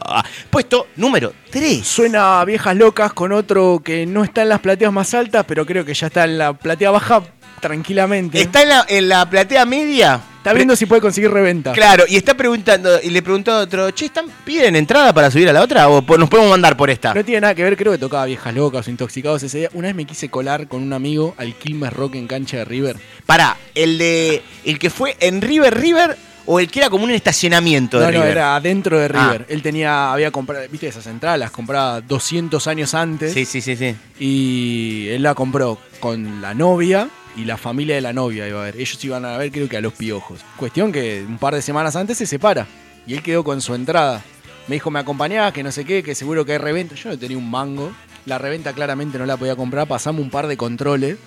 [0.08, 1.86] Ah, Puesto número 3.
[1.86, 5.66] Suena a Viejas Locas con otro que no está en las plateas más altas, pero
[5.66, 7.22] creo que ya está en la platea baja
[7.60, 8.40] tranquilamente.
[8.40, 10.20] Está en la, en la platea media.
[10.46, 11.72] Está viendo si puede conseguir reventa.
[11.72, 15.48] Claro, y está preguntando, y le preguntó a otro, che, ¿están, ¿piden entrada para subir
[15.48, 17.12] a la otra o po- nos podemos mandar por esta?
[17.14, 19.70] No tiene nada que ver, creo que tocaba Viejas Locas o Intoxicados ese día.
[19.74, 22.96] Una vez me quise colar con un amigo al Quilmes Rock en cancha de River.
[23.26, 24.40] Pará, el de.
[24.64, 26.16] el que fue en River River
[26.48, 28.30] o el que era como un estacionamiento de No, no, River.
[28.30, 29.08] era adentro de Ah.
[29.32, 29.46] River.
[29.48, 33.32] Él tenía, había comprado, viste esas entradas, las compraba 200 años antes.
[33.32, 33.96] Sí, sí, sí, sí.
[34.20, 38.64] Y él la compró con la novia y la familia de la novia iba a
[38.64, 38.76] ver.
[38.76, 40.40] Ellos iban a ver creo que a los piojos.
[40.56, 42.66] Cuestión que un par de semanas antes se separa
[43.06, 44.22] y él quedó con su entrada.
[44.68, 46.96] Me dijo, me acompañás, que no sé qué, que seguro que hay reventa.
[46.96, 47.92] Yo no tenía un mango.
[48.24, 49.86] La reventa claramente no la podía comprar.
[49.86, 51.18] Pasamos un par de controles.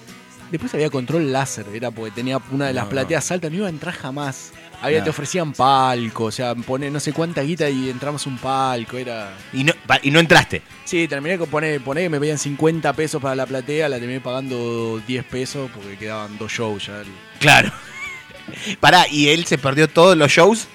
[0.52, 1.66] Después había control láser.
[1.74, 3.50] Era porque tenía una de las No, plateas altas.
[3.50, 4.52] No iba a entrar jamás.
[4.82, 6.26] Había, te ofrecían palco.
[6.26, 8.98] O sea, pone no sé cuánta guita y entramos un palco.
[8.98, 9.34] Era...
[9.54, 9.74] Y no,
[10.04, 10.62] y no entraste.
[10.86, 13.90] Sí, terminé con poner, poner que me pedían 50 pesos para la platea.
[13.90, 17.02] La terminé pagando 10 pesos porque quedaban dos shows ya.
[17.40, 17.72] Claro.
[18.80, 20.68] Pará, y él se perdió todos los shows,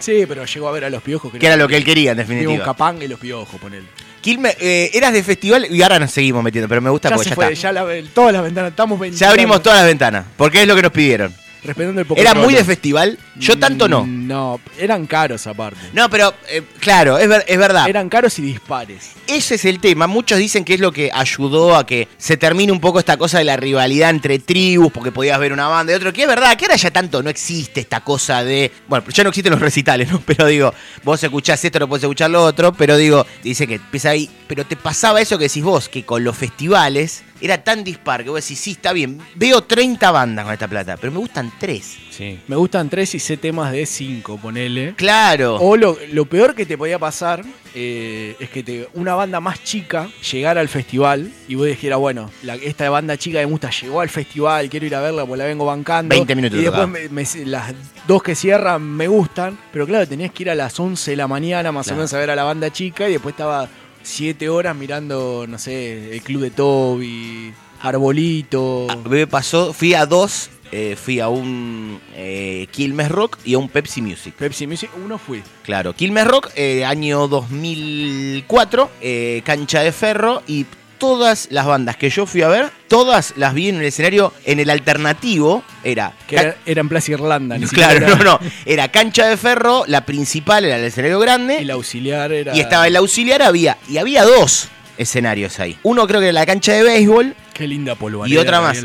[0.00, 1.30] Sí, pero llegó a ver a los piojos.
[1.30, 2.64] que era lo que él quería, en Digo, un definitiva.
[2.64, 3.86] capanga y los piojos, ponele.
[4.22, 7.24] Quilmes, eh, eras de festival y ahora nos seguimos metiendo, pero me gusta Ya porque
[7.24, 7.62] se ya fue, está.
[7.62, 8.70] ya la- todas las ventanas.
[8.70, 11.34] Estamos Ya 20 abrimos todas las ventanas, porque es lo que nos pidieron.
[11.62, 13.18] Respetando el poco ¿Era muy de festival?
[13.36, 14.06] Yo tanto no.
[14.06, 15.78] No, eran caros aparte.
[15.92, 17.88] No, pero eh, claro, es, ver- es verdad.
[17.88, 19.12] Eran caros y dispares.
[19.26, 20.06] Ese es el tema.
[20.06, 23.38] Muchos dicen que es lo que ayudó a que se termine un poco esta cosa
[23.38, 26.12] de la rivalidad entre tribus, porque podías ver una banda y otro.
[26.12, 28.72] Que es verdad, que ahora ya tanto no existe esta cosa de.
[28.88, 30.20] Bueno, ya no existen los recitales, ¿no?
[30.26, 30.72] Pero digo,
[31.04, 32.72] vos escuchás esto, no podés escuchar lo otro.
[32.72, 34.30] Pero digo, dice que empieza ahí.
[34.48, 38.30] Pero te pasaba eso que decís vos, que con los festivales era tan dispar que
[38.30, 39.18] vos decís, sí, está bien.
[39.34, 41.96] Veo 30 bandas con esta plata, pero me gustan 3.
[42.10, 42.38] Sí.
[42.48, 44.94] Me gustan tres y sé temas de cinco, ponele.
[44.94, 45.56] Claro.
[45.56, 47.42] O lo, lo peor que te podía pasar
[47.74, 52.30] eh, es que te, una banda más chica llegara al festival y vos dijeras, bueno,
[52.42, 55.44] la- esta banda chica me gusta llegó al festival, quiero ir a verla porque la
[55.46, 56.14] vengo bancando.
[56.14, 56.98] 20 minutos Y después tocaba.
[56.98, 57.72] me- me- las
[58.06, 61.28] dos que cierran me gustan, pero claro, tenías que ir a las 11 de la
[61.28, 61.96] mañana más Claro.
[61.96, 63.66] o menos a ver a la banda chica y después estaba
[64.02, 68.86] 7 horas mirando, no sé, el club de Toby, Arbolito.
[69.08, 70.50] Me pasó, fui a dos.
[70.72, 74.34] eh, fui a un eh, Quilmes Rock y a un Pepsi Music.
[74.34, 75.42] Pepsi Music, uno fui.
[75.64, 80.64] Claro, Quilmes Rock, eh, año 2004, eh, cancha de ferro y
[81.00, 84.60] todas las bandas que yo fui a ver, todas las vi en el escenario, en
[84.60, 86.12] el alternativo, era...
[86.28, 87.58] Que era, era en Plaza Irlanda.
[87.58, 91.58] ni Claro, siquiera no, no, era cancha de ferro, la principal era el escenario grande
[91.60, 92.54] Y la auxiliar era.
[92.54, 95.76] y estaba el auxiliar, había, y había dos escenarios ahí.
[95.82, 98.34] Uno creo que era la cancha de béisbol, Qué linda polvareda.
[98.34, 98.78] Y otra más.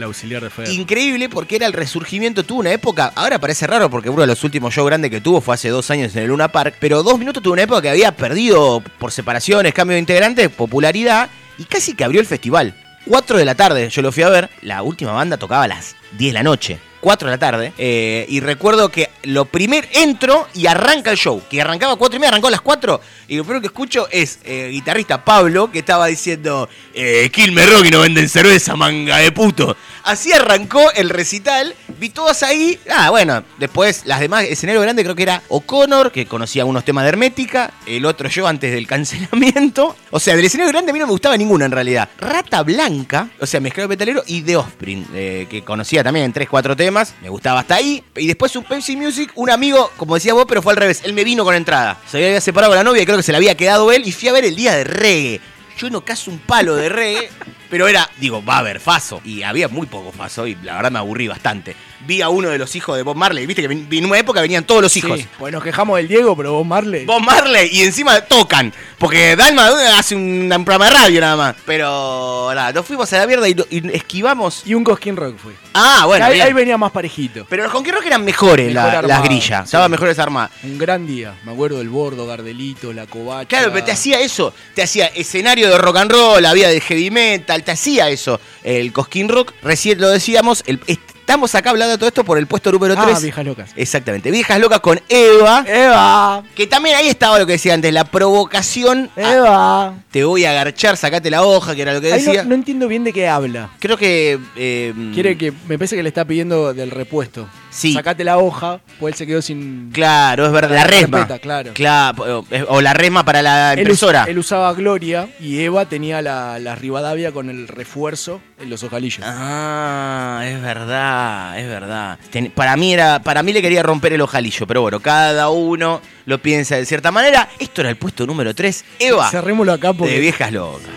[0.74, 4.44] Increíble porque era el resurgimiento, tuvo una época, ahora parece raro porque uno de los
[4.44, 7.18] últimos shows grandes que tuvo fue hace dos años en el Luna Park, pero dos
[7.18, 11.94] minutos tuvo una época que había perdido por separaciones, cambio de integrantes, popularidad y casi
[11.94, 12.76] que abrió el festival.
[13.06, 15.96] 4 de la tarde, yo lo fui a ver, la última banda tocaba a las
[16.18, 16.80] 10 de la noche.
[17.06, 17.72] 4 de la tarde.
[17.78, 21.40] eh, y recuerdo que lo primer entro y arranca el show.
[21.48, 23.00] Que arrancaba a 4 y media, arrancó a las 4.
[23.28, 27.30] Y lo primero que escucho es eh, guitarrista Pablo que estaba diciendo: eh,
[27.72, 29.78] Rock y no venden cerveza, manga de puto.
[30.06, 31.74] Así arrancó el recital.
[31.98, 32.78] Vi todas ahí.
[32.92, 37.06] Ah, bueno, después las demás, escenario grande creo que era O'Connor, que conocía unos temas
[37.06, 37.74] de Hermética.
[37.88, 39.96] El otro yo antes del cancelamiento.
[40.12, 42.08] O sea, del escenario grande a mí no me gustaba ninguna en realidad.
[42.20, 46.48] Rata Blanca, o sea, mezclado metalero y The Offspring, eh, que conocía también en 3,
[46.50, 47.16] 4 temas.
[47.24, 48.04] Me gustaba hasta ahí.
[48.16, 51.02] Y después un Pepsi Music, un amigo, como decías vos, pero fue al revés.
[51.04, 52.00] Él me vino con entrada.
[52.12, 54.04] Se había separado con la novia, creo que se la había quedado él.
[54.06, 55.42] Y fui a ver el día de reggae.
[55.78, 57.30] Yo no caso un palo de reggae.
[57.70, 59.22] Pero era, digo, va a haber Faso.
[59.26, 61.76] Y había muy poco Faso y la verdad me aburrí bastante.
[62.08, 63.46] Vi a uno de los hijos de Bob Marley.
[63.46, 65.20] Viste que en una época venían todos los hijos.
[65.20, 67.06] Sí, pues nos quejamos del Diego, pero vos Marley.
[67.06, 68.74] Bob Marley y encima tocan.
[68.98, 71.56] Porque Dalma hace un, un programa de radio nada más.
[71.66, 74.62] Pero nada, nos fuimos a la mierda y, y esquivamos.
[74.66, 75.54] Y un Cosquín Rock fue.
[75.74, 76.26] Ah, bueno.
[76.26, 77.46] ahí, venía más parejito.
[77.50, 79.60] Pero los Honky Rock eran mejores Mejor la- las grillas.
[79.62, 79.66] sí.
[79.66, 80.52] Estaban mejores armadas.
[80.64, 81.36] Un gran día.
[81.44, 83.48] Me acuerdo del Bordo, Gardelito, la Covacha.
[83.50, 84.54] Claro, pero te hacía eso.
[84.74, 88.40] Te hacía escenario de rock and roll, había de heavy metal, te hacía eso.
[88.64, 90.80] El Cosquín Rock, recién lo decíamos, el-
[91.26, 93.18] estamos acá hablando de todo esto por el puesto número 3.
[93.18, 93.72] Ah, viejas locas.
[93.76, 95.66] Exactamente, Viejas Locas con Eva.
[95.68, 96.44] Eva.
[96.56, 99.10] Que también ahí estaba lo que decía antes, la provocación.
[99.18, 99.94] a- Eva.
[100.12, 102.44] te voy a agarchar, sacate la hoja, que era lo que no, decía.
[102.44, 103.70] no entiendo bien de qué habla.
[103.80, 104.40] Creo que.
[104.56, 105.52] eh, Quiere que.
[105.68, 107.48] Me parece que le está pidiendo del repuesto.
[107.76, 107.92] Sí.
[107.94, 109.90] Sacate la hoja, pues él se quedó sin.
[109.92, 111.18] Claro, es verdad, la resma.
[111.20, 111.72] carpeta, claro.
[111.74, 114.24] Claro, o- la resma para la Él, impresora.
[114.30, 119.26] él usaba Gloria y Eva tenía la, la Rivadavia con el refuerzo en los ojalillos.
[119.28, 122.18] Ah, es verdad, es verdad.
[122.32, 126.00] Ten- para mí era, para mí le quería romper el ojalillo, pero bueno, cada uno
[126.26, 127.50] lo piensa de cierta manera.
[127.60, 128.86] Esto era el puesto número 3.
[129.00, 130.14] Eva, Cerrémoslo acá porque.
[130.14, 130.88] de viejas locas.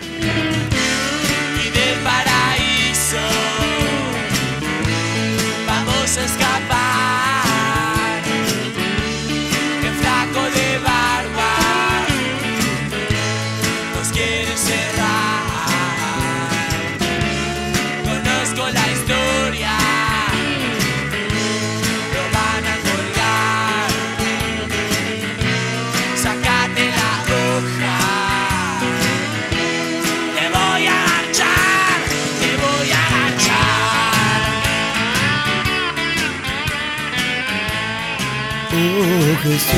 [39.41, 39.71] Jesús,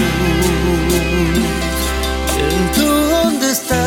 [2.49, 3.77] ¿en dónde estás?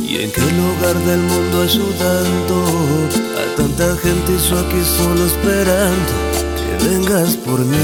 [0.00, 2.56] ¿Y en qué lugar del mundo ayudando
[3.36, 6.12] a tanta gente y yo aquí solo esperando
[6.56, 7.76] que vengas por mí?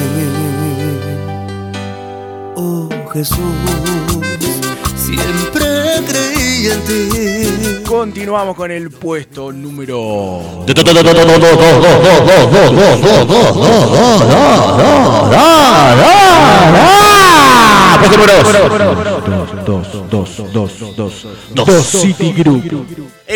[2.56, 3.36] Oh Jesús,
[4.96, 5.68] siempre
[6.08, 7.19] creí en ti.
[8.00, 10.64] Continuamos con el puesto número.
[21.54, 22.64] Dos City Group.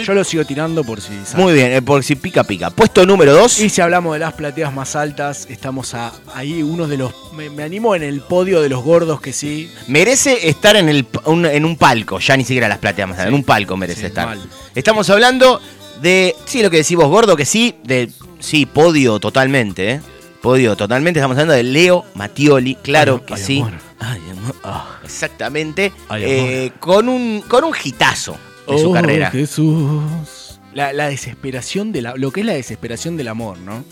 [0.05, 1.13] Yo lo sigo tirando por si.
[1.25, 1.43] sale.
[1.43, 2.71] Muy bien, eh, por si pica, pica.
[2.71, 3.61] Puesto número 2.
[3.61, 7.13] Y si hablamos de las plateas más altas, estamos a- ahí uno de los.
[7.35, 9.71] Me, me animo en el podio de los gordos que sí.
[9.87, 13.35] Merece estar en, el, un- en un palco, ya ni siquiera las plateas más, en
[13.35, 14.27] un palco merece sí, estar.
[14.27, 14.41] mal.
[14.75, 15.61] Estamos hablando
[16.03, 20.01] de, sí, lo que decís vos, gordo, que sí, de, sí, podio totalmente, ¿eh?
[20.45, 23.61] Podio totalmente, estamos hablando de Leo Mattioli, claro Ay, que ay, sí.
[23.61, 23.73] amor.
[23.99, 24.55] Ay, amor.
[24.63, 24.99] Ah.
[25.03, 28.37] Exactamente, Ay, eh, con, un, con un hitazo
[28.69, 29.31] de su Oh, carrera.
[29.31, 30.61] Jesús.
[30.75, 32.15] La, la desesperación de la.
[32.17, 33.85] Lo que es la desesperación del amor, ¿no?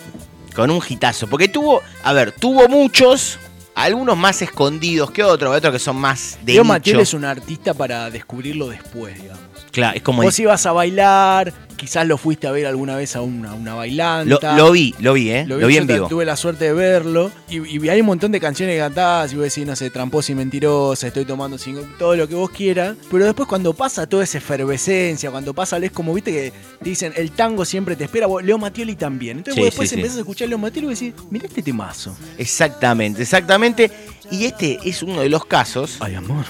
[0.55, 3.39] Con un hitazo, porque tuvo, a ver, tuvo muchos,
[3.75, 6.65] algunos más escondidos que otros, otros que son más de Leo.
[6.65, 9.41] Mattioli es un artista para descubrirlo después, digamos.
[9.73, 10.23] Claro, es como...
[10.23, 14.57] Vos ibas a bailar, quizás lo fuiste a ver alguna vez a una, una bailanta.
[14.57, 15.45] lo vi, lo vi, ¿eh?
[15.47, 16.09] Lo, vi en vivo.
[16.09, 17.33] Tuve la suerte de verlo.
[17.49, 20.31] Y, y hay un montón de canciones que cantás y vos decís, no sé, tramposa
[20.31, 22.97] y mentirosa, estoy tomando sin, todo lo que vos quieras.
[23.11, 26.53] Pero después cuando pasa toda esa efervescencia, cuando pasa, es como, viste, que
[26.83, 29.39] te dicen, el tango siempre te espera, vos, Leo Mattioli también.
[29.39, 30.01] Entonces Sí, vos después sí, sí.
[30.01, 32.15] empezás a escuchar Leo Mattioli y decís, mirá este temazo.
[32.37, 33.91] Exactamente, exactamente.
[34.31, 35.97] Y este es uno de los casos.
[36.01, 36.45] Ay, amor.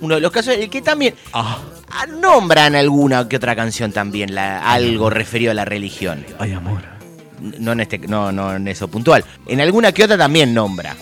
[0.00, 1.58] Uno de los casos en el que también ah,
[2.20, 6.24] nombran alguna que otra canción también, la- algo referido a la religión.
[6.38, 6.82] Ay, amor.
[7.40, 9.24] No en este, no, no en eso puntual.
[9.46, 10.96] En alguna que otra también nombra.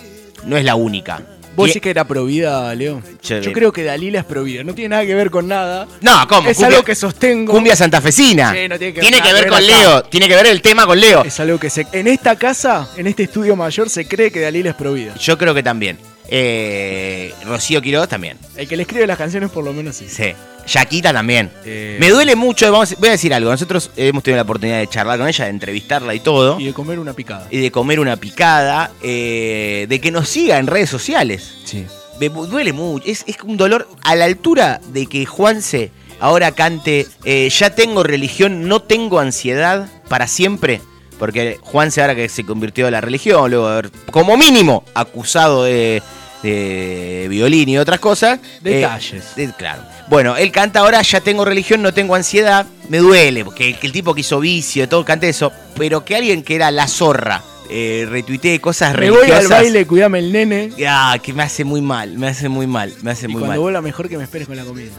[0.45, 1.21] No es la única.
[1.55, 3.01] ¿Vos decís que era provida, Leo?
[3.23, 4.61] Yo creo que Dalila es provida.
[4.65, 5.87] No tiene nada que ver con nada.
[6.01, 6.49] No, ¿cómo?
[6.49, 7.53] Es Cumbia- algo que sostengo.
[7.53, 8.51] Cumbia santafesina.
[8.53, 9.65] Sí, no tiene que, tiene nada que ver con acá.
[9.67, 10.03] Leo.
[10.03, 11.23] Tiene que ver el tema con Leo.
[11.23, 11.87] Es algo que se.
[11.93, 15.15] En esta casa, en este estudio mayor, se cree que Dalila es provida.
[15.15, 15.97] Yo creo que también.
[16.29, 18.37] Eh, Rocío Quiroz también.
[18.55, 20.07] El que le escribe las canciones, por lo menos sí.
[20.09, 20.33] Sí.
[20.67, 21.51] Yaquita también.
[21.63, 23.51] Eh, Me duele mucho, vamos, voy a decir algo.
[23.51, 26.59] Nosotros hemos tenido la oportunidad de charlar con ella, de entrevistarla y todo.
[26.59, 27.47] Y de comer una picada.
[27.51, 31.57] y de comer una picada, eh, de que nos siga en redes sociales.
[31.65, 31.85] Sí.
[32.19, 33.05] Me duele mucho.
[33.07, 38.01] Es, es un dolor a la altura de que Juanse ahora cante eh, Ya tengo
[38.03, 40.81] religión, no tengo ansiedad para siempre.
[41.17, 45.63] Porque Juanse ahora que se convirtió en la religión, luego de haber, como mínimo, acusado
[45.63, 46.01] de,
[46.43, 48.39] de violín y otras cosas.
[48.39, 49.35] eh, Detalles.
[49.35, 49.81] de- claro.
[50.07, 52.65] Bueno, él canta ahora Ya tengo religión, no tengo ansiedad.
[52.89, 55.51] Me duele, porque que el tipo que hizo vicio, todo cante eso.
[55.77, 59.45] Pero que alguien que era la zorra eh, retuitee cosas Me voy religiosas.
[59.45, 60.71] al baile, cuidame el nene.
[60.87, 63.53] Ah, que me hace muy mal, me hace muy mal, me hace Y muy cuando
[63.53, 63.59] mal.
[63.59, 64.91] vuelva mejor que me esperes con la comida.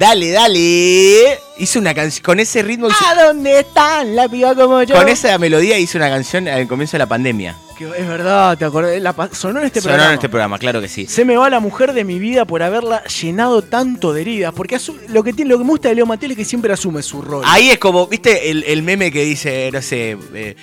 [0.00, 1.38] Dale, dale.
[1.58, 4.94] Hizo una canción con ese ritmo, hizo- ¿A dónde están la piba como yo?
[4.96, 7.54] con esa melodía hizo una canción al comienzo de la pandemia.
[7.76, 8.98] Que es verdad, te.
[9.00, 10.12] La pa- sonó en este Sonó programa.
[10.12, 11.06] en este programa, claro que sí.
[11.06, 14.54] Se me va la mujer de mi vida por haberla llenado tanto de heridas.
[14.54, 14.78] Porque
[15.08, 17.20] lo que, tiene, lo que me gusta de Leo Mattel es que siempre asume su
[17.20, 17.42] rol.
[17.46, 20.56] Ahí es como, ¿viste el, el meme que dice, no sé, eh,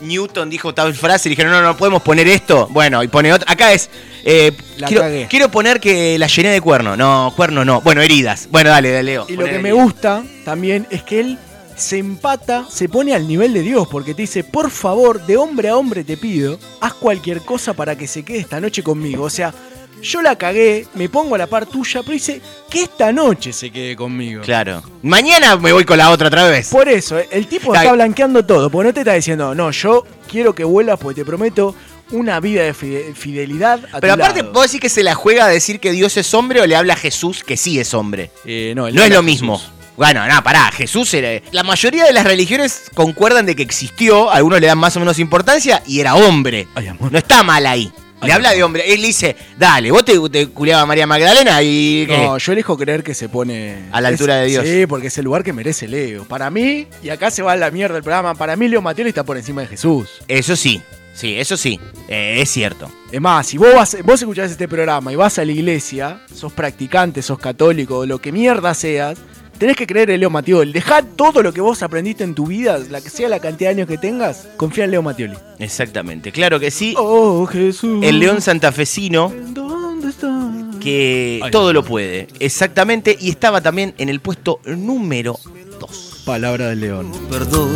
[0.00, 2.68] Newton dijo tal frase y dijeron, no, no podemos poner esto?
[2.70, 3.50] Bueno, y pone otra.
[3.52, 3.90] Acá es,
[4.24, 4.52] eh,
[4.86, 6.96] quiero, quiero poner que la llené de cuerno.
[6.96, 7.80] No, cuerno no.
[7.80, 8.48] Bueno, heridas.
[8.50, 9.26] Bueno, dale, dale, Leo.
[9.28, 11.38] Y lo que me gusta también es que él
[11.76, 15.70] se empata, se pone al nivel de Dios, porque te dice, por favor, de hombre
[15.70, 19.24] a hombre te pido, haz cualquier cosa para que se quede esta noche conmigo.
[19.24, 19.54] O sea,
[20.02, 22.40] yo la cagué, me pongo a la par tuya, pero dice,
[22.70, 24.42] que esta noche se quede conmigo.
[24.42, 24.82] Claro.
[25.02, 26.68] Mañana me voy con la otra otra vez.
[26.68, 29.70] Por eso, eh, el tipo Está- está blanqueando todo, porque no te está diciendo, no,
[29.70, 31.74] yo quiero que vuelvas porque te prometo
[32.12, 34.52] una vida de fide- fidelidad a Pero tu aparte, lado".
[34.52, 36.94] ¿vos decís que se la juega a decir que Dios es hombre o le habla
[36.94, 38.30] a Jesús que sí es hombre?
[38.44, 39.60] Eh, no, No es lo mismo.
[39.96, 41.42] Bueno, nada, pará, Jesús era...
[41.52, 45.18] La mayoría de las religiones concuerdan de que existió, algunos le dan más o menos
[45.18, 46.66] importancia, y era hombre.
[47.10, 47.92] No está mal ahí.
[48.22, 48.92] Le habla de hombre.
[48.92, 52.06] Él dice, dale, vos te, te culiaba a María Magdalena y...
[52.06, 52.18] ¿qué?
[52.18, 53.88] No, yo elijo creer que se pone.
[53.92, 54.66] A la altura de Dios.
[54.66, 56.24] Sí, porque es el lugar que merece Leo.
[56.24, 59.24] Para mí, y acá se va la mierda el programa, para mí Leo Mateo está
[59.24, 60.08] por encima de Jesús.
[60.28, 60.82] Eso sí,
[61.14, 62.90] sí, eso sí, eh, es cierto.
[63.10, 66.52] Es más, si vos, vas, vos escuchás este programa y vas a la iglesia, sos
[66.52, 69.18] practicante, sos católico, lo que mierda seas,
[69.60, 70.72] tenés que creer en Leo Mattioli.
[70.72, 73.76] Dejá todo lo que vos aprendiste en tu vida, la que sea la cantidad de
[73.76, 75.36] años que tengas, confía en Leo Mattioli.
[75.58, 76.94] Exactamente, claro que sí.
[76.96, 78.02] Oh, Jesús.
[78.02, 80.50] El león santafesino ¿Dónde está?
[80.80, 82.26] que Ay, todo lo puede.
[82.40, 85.38] Exactamente, y estaba también en el puesto número
[85.78, 86.22] 2.
[86.24, 87.12] Palabra del león.
[87.30, 87.70] Perdón.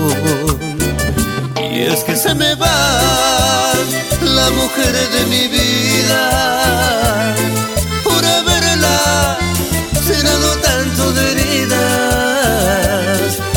[1.70, 3.72] Y es que se me va
[4.22, 7.35] la mujer de mi vida
[10.23, 11.79] tanto de heridas.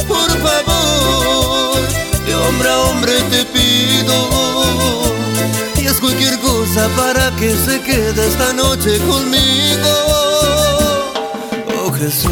[0.07, 1.79] Por favor,
[2.25, 4.17] de hombre a hombre te pido.
[5.77, 9.89] Y es cualquier cosa para que se quede esta noche conmigo.
[11.79, 12.31] Oh Jesús,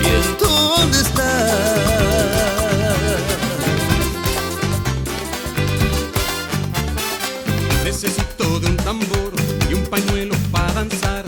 [0.00, 0.08] ¿y
[0.42, 1.76] dónde estás?
[7.84, 9.32] Necesito de un tambor
[9.70, 11.25] y un pañuelo para danzar,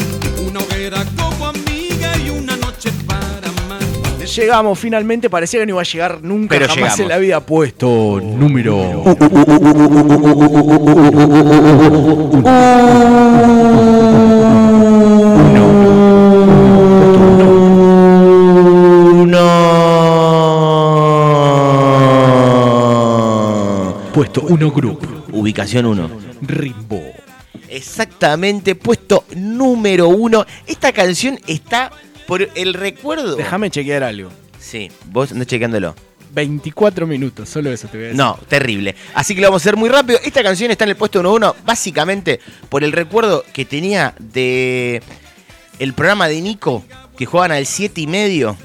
[4.38, 7.00] Llegamos finalmente, parecía que no iba a llegar nunca Pero jamás llegamos.
[7.00, 9.02] en la vida puesto número.
[24.12, 25.24] Puesto 1 Group.
[25.32, 26.10] Ubicación 1.
[26.42, 27.02] Rimbo.
[27.68, 30.46] Exactamente, puesto número uno.
[30.66, 31.90] Esta canción está
[32.28, 33.34] por el recuerdo.
[33.34, 34.30] Déjame chequear algo.
[34.60, 35.96] Sí, vos no chequeándolo.
[36.30, 38.16] 24 minutos, solo eso te voy a decir.
[38.18, 38.94] No, terrible.
[39.14, 40.20] Así que lo vamos a hacer muy rápido.
[40.22, 45.02] Esta canción está en el puesto número uno, básicamente por el recuerdo que tenía de
[45.78, 46.84] el programa de Nico,
[47.16, 48.56] que jugaban al 7 y medio.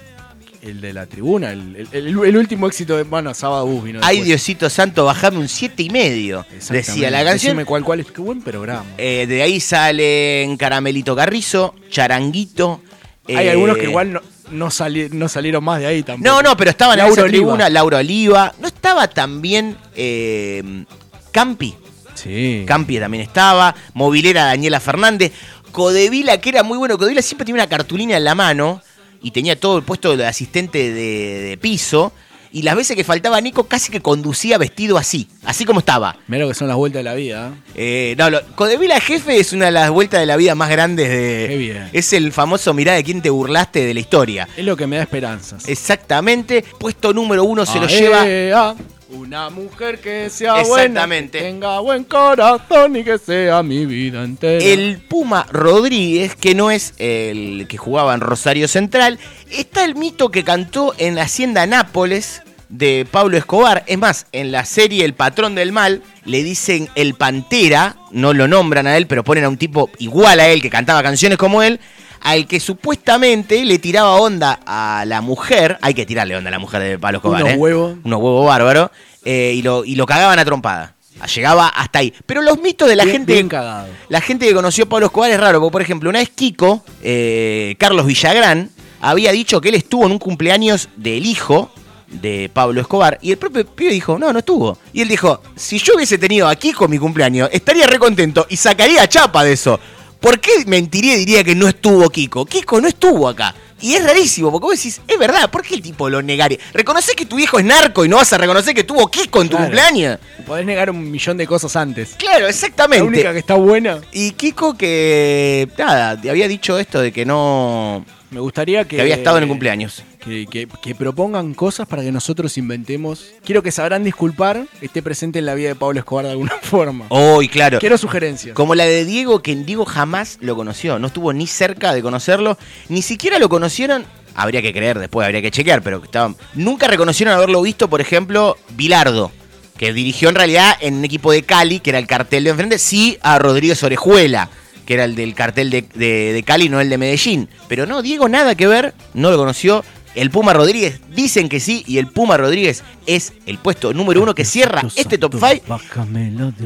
[0.61, 3.03] El de la tribuna, el, el- el- el último éxito de.
[3.03, 4.27] Bueno, Sábado Bus vino Ay, después.
[4.27, 6.45] Diosito Santo, bajame un 7 y medio.
[6.69, 7.51] Decía la canción.
[7.51, 8.11] Decime cuál, cuál es.
[8.11, 8.85] Qué buen programa.
[8.97, 12.81] Eh, de ahí salen Caramelito Carrizo, Charanguito.
[13.27, 14.21] Hay eh, algunos que igual no,
[14.51, 16.27] no, sali- no salieron más de ahí tampoco.
[16.27, 18.53] No, no, pero estaban en esa tribuna, Laura Oliva.
[18.59, 20.83] ¿No estaba también eh,
[21.31, 21.75] Campi?
[22.15, 22.63] Sí.
[22.67, 23.73] Campi también estaba.
[23.93, 25.31] Movilera Daniela Fernández.
[25.71, 26.97] Codevila, que era muy bueno.
[26.97, 28.81] Codevila siempre tenía una cartulina en la mano
[29.21, 32.11] y tenía todo el puesto de asistente de, de piso.
[32.53, 36.15] Y las veces que faltaba Nico, casi que conducía vestido así, así como estaba.
[36.27, 37.51] Mira lo que son las vueltas de la vida.
[37.75, 38.11] ¿eh?
[38.11, 41.09] Eh, no, lo- Codevila Jefe es una de las vueltas de la vida más grandes
[41.09, 41.45] de.
[41.49, 41.89] Qué bien.
[41.93, 44.47] Es el famoso mirá de quién te burlaste de la historia.
[44.55, 45.67] Es lo que me da esperanzas.
[45.67, 46.63] Exactamente.
[46.79, 48.23] Puesto número uno se lo Ah, lleva.
[48.27, 48.75] eh, ah,
[49.13, 51.37] Una mujer que sea Exactamente.
[51.39, 54.63] buena, que tenga buen corazón y que sea mi vida entera.
[54.63, 59.19] El Puma Rodríguez, que no es el que jugaba en Rosario Central,
[59.51, 63.83] está el mito que cantó en la Hacienda Nápoles de Pablo Escobar.
[63.85, 68.47] Es más, en la serie El Patrón del Mal le dicen el Pantera, no lo
[68.47, 71.61] nombran a él, pero ponen a un tipo igual a él que cantaba canciones como
[71.61, 71.79] él,
[72.23, 75.77] al que supuestamente le tiraba onda a la mujer.
[75.81, 77.43] Hay que tirarle onda a la mujer de Pablo Escobar.
[77.43, 77.57] Unos ¿eh?
[77.57, 77.95] huevos.
[78.03, 78.89] Unos huevos bárbaros.
[79.25, 80.95] eh, y, lo, y lo cagaban a trompada.
[81.35, 82.13] Llegaba hasta ahí.
[82.25, 83.33] Pero los mitos de la Bien- gente.
[83.33, 83.87] bien cagado.
[84.09, 86.83] La gente que conoció a Pablo Escobar es raro, porque por ejemplo, una vez Kiko,
[87.01, 88.69] eh, Carlos Villagrán,
[88.99, 91.71] había dicho que él estuvo en un cumpleaños del hijo
[92.07, 94.77] de Pablo Escobar, y el propio pibe dijo, no, no estuvo.
[94.91, 98.57] Y él dijo, si yo hubiese tenido a Kiko mi cumpleaños, estaría re contento y
[98.57, 99.79] sacaría chapa de eso.
[100.23, 102.45] ¿Por qué mentiría y diría que no estuvo Kiko?
[102.45, 103.53] Kiko no estuvo acá.
[103.81, 106.57] Y es rarísimo, porque vos decís, es verdad, ¿por qué el tipo lo negaría?
[106.73, 109.49] Reconoce que tu viejo es narco y no vas a reconocer que tuvo Kiko en
[109.49, 109.65] tu Claro.
[109.65, 110.19] cumpleaños.
[110.47, 112.15] Podés negar un millón de cosas antes.
[112.17, 113.03] Claro, exactamente.
[113.03, 113.99] La única que está buena.
[114.13, 118.05] Y Kiko que, nada, había dicho esto de que no...
[118.31, 118.95] Me gustaría que.
[118.95, 120.01] Que había estado en el cumpleaños.
[120.23, 123.25] Que, que- que propongan cosas para que nosotros inventemos.
[123.43, 127.05] Quiero que sabrán disculpar, esté presente en la vida de Pablo Escobar de alguna forma.
[127.09, 127.79] Hoy, claro.
[127.79, 128.55] Quiero sugerencias.
[128.55, 130.97] Como la de Diego, que Diego jamás lo conoció.
[130.97, 132.57] No estuvo ni cerca de conocerlo.
[132.87, 134.05] Ni siquiera lo conocieron.
[134.35, 136.35] Habría que creer, después habría que chequear, pero estaban.
[136.55, 139.31] Nunca reconocieron haberlo visto, por ejemplo, Bilardo,
[139.77, 142.79] que dirigió en realidad en un equipo de Cali, que era el cartel de enfrente,
[142.79, 144.49] sí a Rodríguez Orejuela,
[144.87, 147.47] que era el del cartel de, de- de Cali, no el de Medellín.
[147.67, 149.83] Pero no, Diego nada que ver, no lo conoció.
[150.15, 154.35] El Puma Rodríguez dicen que sí, y el Puma Rodríguez es el puesto número uno
[154.35, 155.79] que cierra este top 5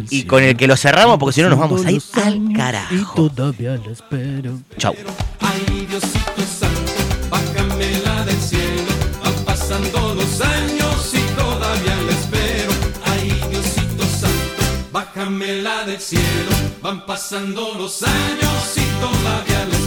[0.10, 2.94] y con el que lo cerramos porque si no nos vamos a ir al carajo.
[2.94, 4.60] Y todavía lo espero.
[4.78, 4.94] Chau.
[5.40, 6.92] Ay, Diosito Santo,
[7.30, 8.92] bájamela del cielo.
[9.24, 12.72] Van pasando los años y todavía la espero.
[13.06, 16.52] Ay, Diosito Santo, bájamela del cielo.
[16.82, 19.87] Van pasando los años y todavía la espero.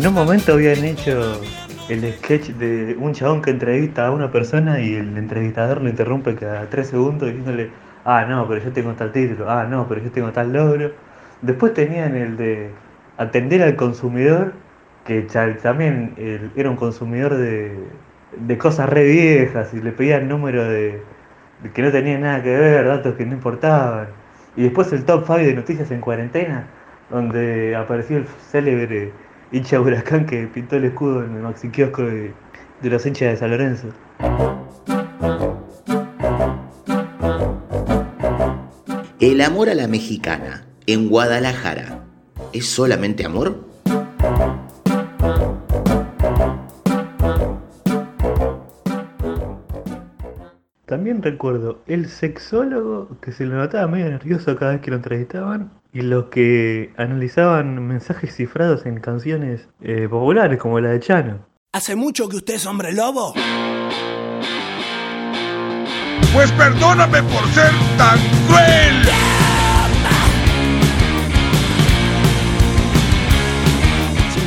[0.00, 1.42] En un momento habían hecho
[1.90, 6.34] el sketch de un chabón que entrevista a una persona y el entrevistador lo interrumpe
[6.36, 7.70] cada tres segundos diciéndole,
[8.06, 10.92] ah, no, pero yo tengo tal título, ah, no, pero yo tengo tal logro.
[11.42, 12.70] Después tenían el de
[13.18, 14.54] atender al consumidor,
[15.04, 15.20] que
[15.62, 16.14] también
[16.56, 21.02] era un consumidor de, cosas re viejas y le pedían números de,
[21.74, 24.08] que no tenían nada que ver, datos que no importaban.
[24.56, 26.68] Y después el top 5 de noticias en cuarentena,
[27.10, 29.12] donde apareció el célebre
[29.52, 32.32] hincha huracán que pintó el escudo en el maxi kiosco de,
[32.82, 33.88] de los hinchas de San Lorenzo.
[39.18, 42.04] El amor a la mexicana en Guadalajara.
[42.52, 43.68] ¿Es solamente amor?
[50.90, 55.70] También recuerdo el sexólogo que se lo notaba medio nervioso cada vez que lo entrevistaban
[55.92, 61.46] y los que analizaban mensajes cifrados en canciones eh, populares como la de Chano.
[61.72, 63.34] ¿Hace mucho que usted es hombre lobo?
[66.34, 68.18] Pues perdóname por ser tan
[68.48, 69.29] cruel.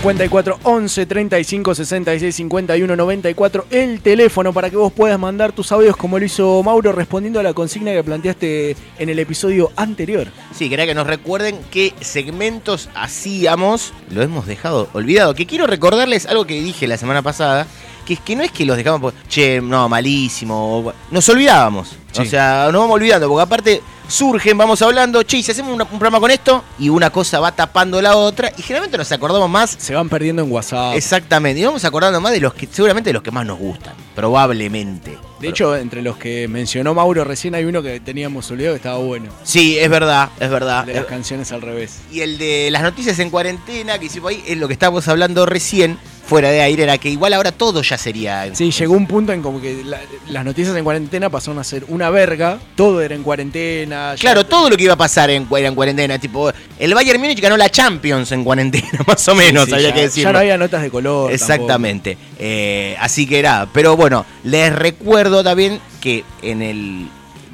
[0.04, 5.96] 54 11 35 66 51 94 el teléfono para que vos puedas mandar tus audios
[5.96, 10.28] como lo hizo Mauro respondiendo a la consigna que planteaste en el episodio anterior.
[10.54, 13.94] Sí, quería que nos recuerden qué segmentos hacíamos.
[14.10, 15.36] Lo hemos dejado olvidado.
[15.36, 17.66] Que quiero recordarles algo que dije la semana pasada.
[18.06, 20.80] Que es que no es que los dejamos por, che, no, malísimo.
[20.80, 21.96] o- Nos olvidábamos.
[22.20, 23.28] O sea, nos vamos olvidando.
[23.28, 26.90] Porque aparte surgen, vamos hablando, che, y si hacemos una- un programa con esto, y
[26.90, 29.76] una cosa va tapando la otra, y generalmente nos acordamos más.
[29.80, 30.96] Se van perdiendo en WhatsApp.
[30.96, 31.62] Exactamente.
[31.62, 33.94] Y vamos acordando más de los que, seguramente de los que más nos gustan.
[34.16, 35.18] Probablemente.
[35.40, 38.98] De hecho, entre los que mencionó Mauro recién hay uno que teníamos olvidado que estaba
[38.98, 39.30] bueno.
[39.44, 40.86] Sí, es verdad, es verdad.
[40.86, 42.00] De las canciones al revés.
[42.12, 45.46] Y el de las noticias en cuarentena que hicimos ahí es lo que estábamos hablando
[45.46, 48.46] recién, fuera de aire, era que igual ahora todo ya sería.
[48.46, 50.00] en- Sí, llegó un punto en como que la-
[50.30, 54.16] las noticias en cuarentena pasaron a ser una verga, todo era en cuarentena.
[54.16, 57.20] ya- Claro, todo lo que iba a pasar en, era en cuarentena, tipo, el Bayern
[57.20, 60.30] Múnich ganó la Champions en cuarentena, más o menos, Sí, sí, había ya- que decirlo.
[60.30, 61.32] Ya no había notas de color.
[61.32, 62.18] Exactamente.
[62.40, 63.68] Eh, así que era.
[63.74, 67.08] Pero bueno, les recuerdo también que en el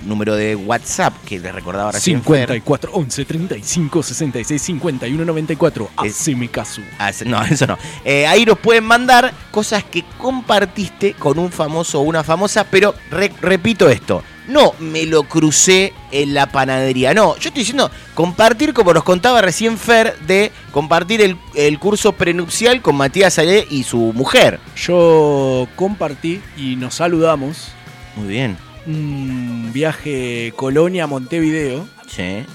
[0.05, 2.21] número de WhatsApp que les recordaba recién.
[2.23, 5.89] Fer, 54 11 35 66 51 94.
[5.97, 6.81] Haceme caso.
[6.97, 7.77] Ah, No, eso no.
[8.05, 12.95] Eh, ahí nos pueden mandar cosas que compartiste con un famoso o una famosa, pero
[13.11, 14.23] re- repito esto.
[14.47, 17.13] No me lo crucé en la panadería.
[17.13, 22.13] No, yo estoy diciendo compartir, como nos contaba recién Fer, de compartir el, el curso
[22.13, 24.59] prenupcial con Matías Salé y su mujer.
[24.75, 27.67] Yo compartí y nos saludamos
[28.15, 28.57] Muy bien.
[28.89, 31.87] Un viaje Colonia-Montevideo.
[32.07, 32.45] Sí.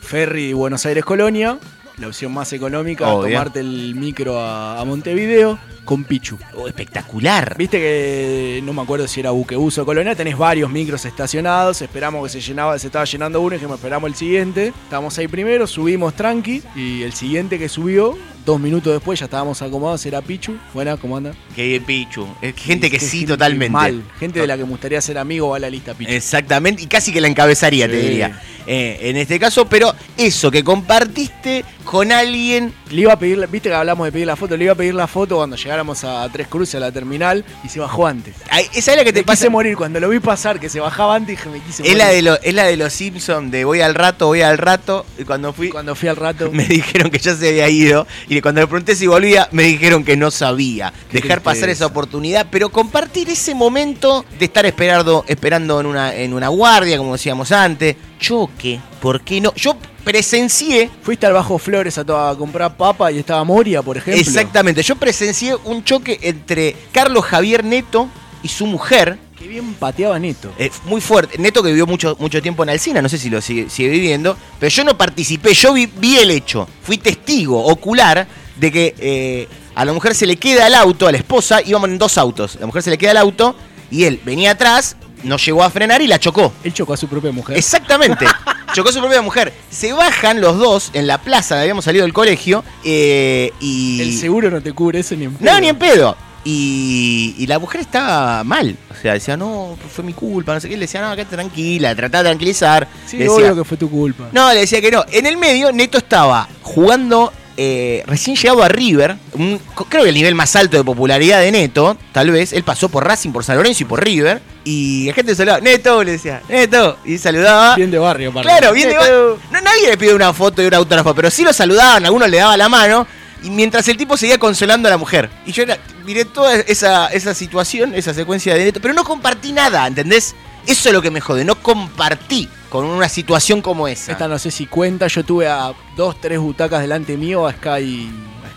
[0.00, 1.58] Ferry Buenos Aires-Colonia.
[1.98, 3.32] La opción más económica, Obvio.
[3.34, 6.38] tomarte el micro a, a Montevideo con Pichu.
[6.54, 7.56] Oh, espectacular.
[7.58, 12.22] Viste que no me acuerdo si era Buquebus o Colonia, tenés varios micros estacionados, esperamos
[12.24, 14.68] que se llenaba, se estaba llenando uno y dijimos, esperamos el siguiente.
[14.84, 19.60] Estábamos ahí primero, subimos tranqui y el siguiente que subió, dos minutos después ya estábamos
[19.62, 20.56] acomodados, era Pichu.
[20.74, 21.32] Buena, ¿cómo anda?
[21.54, 22.26] Qué bien, Pichu.
[22.40, 23.72] Es gente que sí, gente totalmente.
[23.72, 26.10] Mal, gente de la que me gustaría ser amigo va a la lista Pichu.
[26.10, 28.40] Exactamente, y casi que la encabezaría, te diría.
[28.66, 32.72] Eh, en este caso, pero eso, que compartiste con alguien.
[32.90, 34.94] Le iba a pedir, viste que hablamos de pedir la foto, le iba a pedir
[34.94, 38.36] la foto cuando llegáramos a Tres Cruces, a la terminal, y se bajó antes.
[38.48, 39.38] Ay, esa es la que te me pasa.
[39.38, 41.96] quise morir, cuando lo vi pasar, que se bajaba antes, dije, me quise Es morir.
[41.98, 45.04] la, de lo- es la de los Simpsons, de voy al rato, voy al rato.
[45.18, 45.70] Y cuando fui.
[45.70, 46.48] Cuando fui al rato.
[46.52, 48.06] Me dijeron que ya se había ido.
[48.28, 50.92] Y cuando le pregunté si volvía, me dijeron que no sabía.
[51.10, 56.14] Qué Dejar pasar esa oportunidad, pero compartir ese momento de estar esperando, esperando en, una,
[56.14, 57.96] en una guardia, como decíamos antes.
[58.20, 59.52] Choque, ¿por qué no?
[59.54, 60.90] Yo presencié.
[61.02, 62.04] Fuiste al Bajo Flores a,
[62.36, 64.20] comprar papa y estaba Moria, por ejemplo.
[64.20, 68.08] Exactamente, yo presencié un choque entre Carlos Javier Neto
[68.42, 69.18] y su mujer.
[69.38, 70.52] Qué bien pateaba Neto.
[70.58, 71.38] Eh, muy fuerte.
[71.38, 74.36] Neto que vivió mucho, mucho tiempo en Alcina, no sé si lo sigue, sigue viviendo,
[74.58, 78.26] pero yo no participé, yo vi, vi el hecho, fui testigo ocular
[78.56, 81.88] de que eh, a la mujer se le queda el auto, a la esposa, íbamos
[81.88, 83.56] en dos autos, la mujer se le queda el auto
[83.90, 86.52] y él venía atrás, no llegó a frenar y la chocó.
[86.64, 87.56] Él chocó a su propia mujer.
[87.56, 88.26] Exactamente.
[88.74, 89.52] Chocó su propia mujer.
[89.70, 94.00] Se bajan los dos en la plaza habíamos salido del colegio eh, y...
[94.02, 95.52] El seguro no te cubre eso ni en pedo.
[95.52, 96.16] No, ni en pedo.
[96.44, 98.76] Y, y la mujer estaba mal.
[98.90, 100.74] O sea, decía, no, fue mi culpa, no sé qué.
[100.76, 102.88] Le decía, no, quédate tranquila, tratá de tranquilizar.
[103.06, 104.28] Sí, Le decía, obvio que fue tu culpa.
[104.32, 105.04] no, le decía que no.
[105.10, 110.14] En el medio, Neto estaba jugando, eh, recién llegado a River, un- creo que el
[110.14, 112.52] nivel más alto de popularidad de Neto, tal vez.
[112.54, 114.40] Él pasó por Racing, por San Lorenzo y por River.
[114.64, 117.76] Y la gente saludaba, Neto, le decía, Neto, y saludaba.
[117.76, 118.48] Bien de barrio, aparte.
[118.48, 119.38] Claro, bien de barrio.
[119.50, 122.36] No, nadie le pide una foto y un autógrafo, pero sí lo saludaban, algunos le
[122.38, 123.06] daban la mano.
[123.42, 125.30] Y mientras el tipo seguía consolando a la mujer.
[125.46, 129.52] Y yo era- miré toda esa, esa situación, esa secuencia de Neto, pero no compartí
[129.52, 130.34] nada, ¿entendés?
[130.66, 134.12] Eso es lo que me jode, no compartí con una situación como esa.
[134.12, 138.10] Esta no sé si cuenta, yo tuve a dos, tres butacas delante mío a Sky,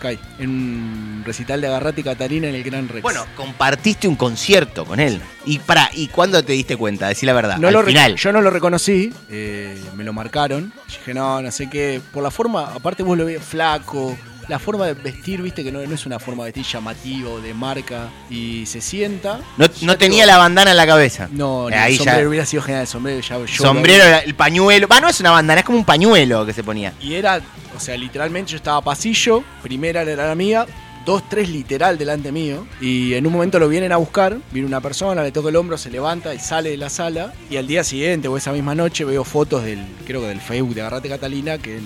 [0.04, 0.20] Sky.
[0.40, 3.02] En un recital de Agarrate y Catarina en el Gran Rex.
[3.02, 5.22] Bueno, compartiste un concierto con él.
[5.46, 7.08] Y para, ¿y cuándo te diste cuenta?
[7.08, 7.58] Decí la verdad.
[7.58, 8.16] No Al lo final.
[8.16, 10.74] yo no lo reconocí, eh, me lo marcaron.
[10.88, 12.02] Dije, no, no sé qué.
[12.12, 14.18] Por la forma, aparte vos lo ves flaco.
[14.50, 17.54] La forma de vestir, viste que no, no es una forma de vestir llamativo, de
[17.54, 18.10] marca.
[18.30, 19.40] Y se sienta.
[19.58, 21.30] No, no tenía la bandana en la cabeza.
[21.32, 22.28] No, no, Ahí el sombrero ya.
[22.28, 22.82] hubiera sido genial.
[22.82, 24.88] El sombrero ya yo Sombrero, el pañuelo.
[24.90, 26.92] Va, no es una bandana, es como un pañuelo que se ponía.
[27.00, 27.40] Y era,
[27.76, 30.66] o sea, literalmente yo estaba pasillo, primera era la mía,
[31.06, 32.66] dos, tres literal delante mío.
[32.80, 35.78] Y en un momento lo vienen a buscar, viene una persona, le toca el hombro,
[35.78, 37.34] se levanta y sale de la sala.
[37.50, 40.76] Y al día siguiente o esa misma noche veo fotos del, creo que del Facebook
[40.76, 41.84] de Agarrate Catalina, que en,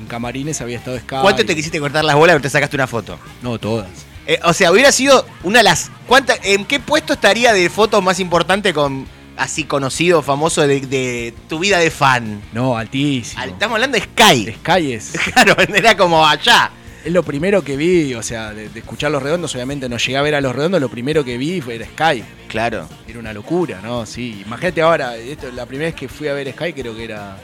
[0.00, 1.16] en Camarines había estado Sky.
[1.22, 3.18] ¿Cuánto te quisiste cortar las bolas pero te sacaste una foto?
[3.42, 3.88] No, todas.
[4.26, 5.90] Eh, o sea, hubiera sido una de las.
[6.08, 9.06] ¿cuánta- ¿En qué puesto estaría de fotos más importante con
[9.36, 12.42] así conocido, famoso de, de tu vida de fan?
[12.52, 13.40] No, altísimo.
[13.42, 14.52] Al- estamos hablando de Sky.
[14.60, 15.12] Sky es.
[15.32, 16.70] Claro, era como allá.
[17.04, 20.16] Es lo primero que vi, o sea, de, de escuchar Los Redondos, obviamente no llegué
[20.16, 22.24] a ver a Los Redondos, lo primero que vi fue era Sky.
[22.48, 22.88] Claro.
[23.06, 24.04] Era una locura, ¿no?
[24.06, 24.42] Sí.
[24.44, 27.36] Imagínate ahora, esto, la primera vez que fui a ver Sky creo que era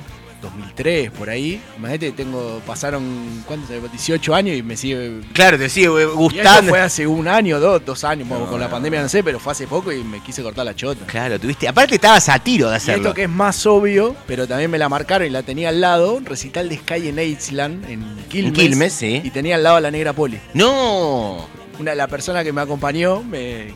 [0.42, 1.62] 2003, por ahí.
[1.78, 3.70] Imagínate, tengo, pasaron, ¿cuántos?
[3.70, 5.20] 18 años y me sigue...
[5.32, 6.70] Claro, te sigue eh, gustando.
[6.70, 9.52] fue hace un año, dos, dos años, bueno, con la pandemia no sé, pero fue
[9.52, 11.06] hace poco y me quise cortar la chota.
[11.06, 11.68] Claro, tuviste.
[11.68, 13.02] Aparte estabas a tiro de Y hacerlo.
[13.02, 16.20] esto que es más obvio, pero también me la marcaron y la tenía al lado,
[16.24, 18.52] recital de Sky en Aidsland, en Quilmes.
[18.52, 19.20] Quilmes, sí.
[19.24, 20.38] Y tenía al lado a la negra Poli.
[20.54, 21.46] No.
[21.78, 23.74] Una, la persona que me acompañó, me,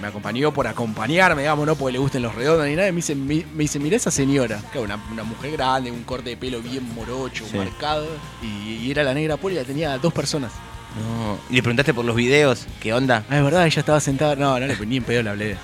[0.00, 2.96] me acompañó por acompañarme, digamos, no porque le gusten los redondos ni nada, y me
[2.96, 6.36] dice, me, me dice mira esa señora, que una, una mujer grande, un corte de
[6.36, 7.56] pelo bien morocho, Sí.
[7.56, 8.06] marcado,
[8.42, 10.52] y, y era la negra Poli, la tenía dos personas.
[10.98, 11.38] No.
[11.50, 13.24] Y le preguntaste por los videos, ¿qué onda?
[13.30, 15.56] Ah, es verdad, ella estaba sentada, no, no, le- ni en pedo le hablé.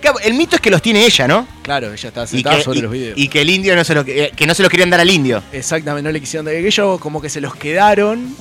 [0.00, 1.46] Claro, el mito es que los tiene ella, ¿no?
[1.62, 3.18] Claro, ella estaba Y sentada que, sobre y- los videos.
[3.18, 5.42] y que el indio no se lo, que, no se los querían dar al indio.
[5.52, 6.54] Exactamente, no le quisieron dar.
[6.54, 8.34] Ellos como que se los quedaron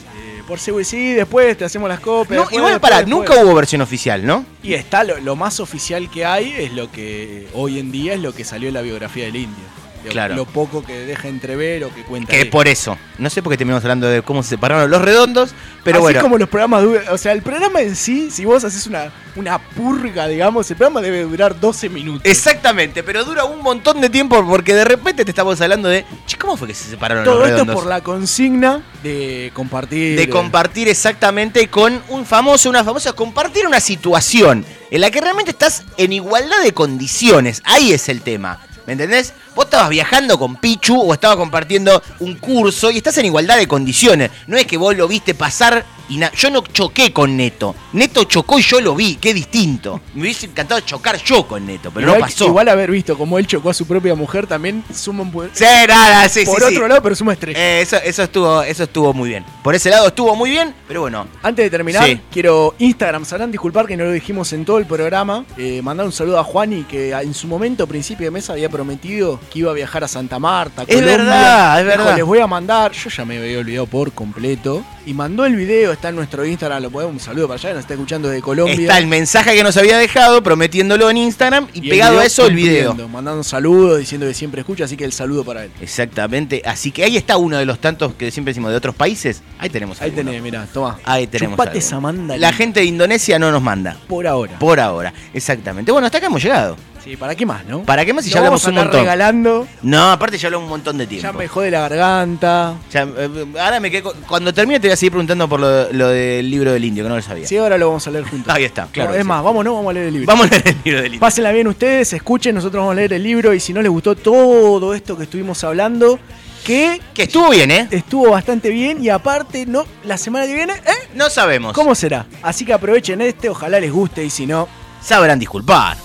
[0.47, 2.37] por sí, después te hacemos las copias.
[2.37, 3.07] No, después, igual, después, después.
[3.07, 4.45] nunca hubo versión oficial, ¿no?
[4.61, 8.19] Y está lo, lo más oficial que hay es lo que hoy en día es
[8.19, 9.82] lo que salió en la biografía del indio.
[10.05, 10.35] Lo- Claro.
[10.35, 12.31] Lo poco que deja entrever o que cuenta.
[12.31, 12.49] Que él.
[12.49, 12.97] por eso.
[13.17, 16.21] No sé por qué terminamos hablando de cómo se separaron los redondos, pero Así bueno.
[16.21, 16.83] como los programas.
[17.11, 21.01] O sea, el programa en sí, si vos haces una, una purga, digamos, el programa
[21.01, 22.21] debe durar 12 minutos.
[22.25, 26.05] Exactamente, pero dura un montón de tiempo porque de repente te estamos hablando de.
[26.25, 27.75] Che, ¿cómo fue que se separaron Todo los esto redondos?
[27.75, 30.17] por la consigna de compartir.
[30.17, 35.51] de compartir exactamente con un famoso, una famosa, compartir una situación en la que realmente
[35.51, 37.61] estás en igualdad de condiciones.
[37.65, 38.59] Ahí es el tema.
[38.85, 39.33] ¿Me entendés?
[39.55, 43.67] Vos estabas viajando con Pichu o estabas compartiendo un curso y estás en igualdad de
[43.67, 44.31] condiciones.
[44.47, 46.31] No es que vos lo viste pasar y nada.
[46.35, 47.75] Yo no choqué con Neto.
[47.93, 49.15] Neto chocó y yo lo vi.
[49.15, 50.01] Qué distinto.
[50.13, 52.45] Me hubiese encantado chocar yo con Neto, pero igual, no pasó.
[52.45, 55.49] Igual haber visto cómo él chocó a su propia mujer también suma un buen.
[55.53, 56.89] Sí, nada, sí, Por sí, otro sí.
[56.89, 57.59] lado, pero suma estrella.
[57.59, 59.45] Eh, eso, eso estuvo, eso estuvo muy bien.
[59.63, 61.27] Por ese lado estuvo muy bien, pero bueno.
[61.41, 62.19] Antes de terminar, Sí.
[62.31, 65.45] quiero Instagram, sabrán disculpar que no lo dijimos en todo el programa.
[65.57, 69.39] Eh, mandar un saludo a Juani, que en su momento, principio de mes, había prometido
[69.51, 70.83] que iba a viajar a Santa Marta.
[70.83, 71.17] Es Colombia.
[71.17, 72.15] verdad, es Dijo, verdad.
[72.17, 74.83] Les voy a mandar, yo ya me había olvidado por completo.
[75.05, 77.81] Y mandó el video, está en nuestro Instagram, lo podemos, un saludo para allá, nos
[77.81, 78.73] está escuchando desde Colombia.
[78.73, 82.55] Está el mensaje que nos había dejado prometiéndolo en Instagram y, pegado a eso el
[82.55, 82.95] video.
[83.09, 85.71] Mandando saludos, diciendo que siempre escucha, así que el saludo para él.
[85.81, 86.61] Exactamente.
[86.65, 89.41] Así que ahí está uno de los tantos que siempre decimos de otros países.
[89.59, 90.29] Ahí tenemos Ahí alguno.
[90.29, 90.97] tenés, mirá, toma.
[91.03, 91.57] Ahí tenemos.
[91.57, 92.37] Chupate esa manda.
[92.37, 93.97] La gente de Indonesia no nos manda.
[94.07, 94.57] Por ahora.
[94.57, 95.13] Por ahora.
[95.33, 95.91] Exactamente.
[95.91, 96.77] Bueno, hasta acá hemos llegado.
[97.03, 97.83] Sí, ¿para qué más, no?
[97.83, 99.01] ¿Para qué más si No ya hablamos un montón?
[99.01, 99.67] regalando.
[99.81, 101.27] No, aparte ya hablamos un montón de tiempo.
[101.27, 102.75] Ya me jode la garganta.
[102.91, 104.03] Ya, eh, ahora me quedé.
[104.03, 107.03] con- Cuando termine te voy a seguir preguntando por lo, lo del libro del indio,
[107.03, 107.45] que no lo sabía.
[107.45, 108.53] Sí, ahora lo vamos a leer juntos.
[108.55, 109.09] Ahí está, claro.
[109.09, 109.27] No, es sí.
[109.27, 110.27] más, vamos, no, vamos a leer el libro.
[110.27, 111.19] Vamos a leer el libro del indio.
[111.19, 114.15] Pásenla bien ustedes, escuchen, nosotros vamos a leer el libro y si no les gustó
[114.15, 116.17] todo esto que estuvimos hablando,
[116.65, 117.01] que...
[117.13, 117.87] Que estuvo bien, ¿eh?
[117.91, 121.09] Estuvo bastante bien y aparte, no, la semana que viene, ¿eh?
[121.15, 121.73] No sabemos.
[121.73, 122.25] ¿Cómo será?
[122.41, 124.69] Así que aprovechen este, ojalá les guste y si no...
[125.01, 125.97] Sabrán disculpar.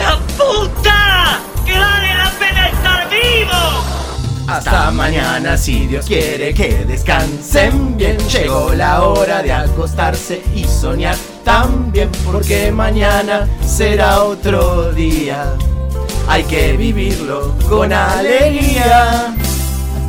[0.00, 1.40] ¡La puta!
[1.64, 3.84] ¡Que vale la pena estar vivo!
[4.48, 8.18] Hasta mañana si Dios quiere que descansen bien.
[8.28, 15.54] Llegó la hora de acostarse y soñar también porque mañana será otro día.
[16.26, 19.34] Hay que vivirlo con alegría.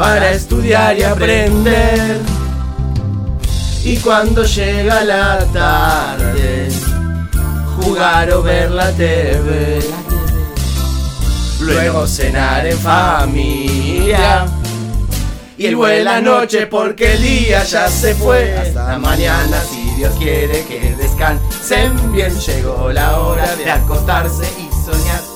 [0.00, 2.22] Para estudiar y aprender.
[3.84, 6.70] Y cuando llega la tarde,
[7.76, 9.78] jugar o ver la TV.
[11.60, 14.46] Luego cenar en familia.
[15.58, 18.56] Y el buena noche porque el día ya se fue.
[18.56, 22.34] Hasta mañana, si Dios quiere que descansen bien.
[22.40, 25.29] Llegó la hora de acostarse y soñar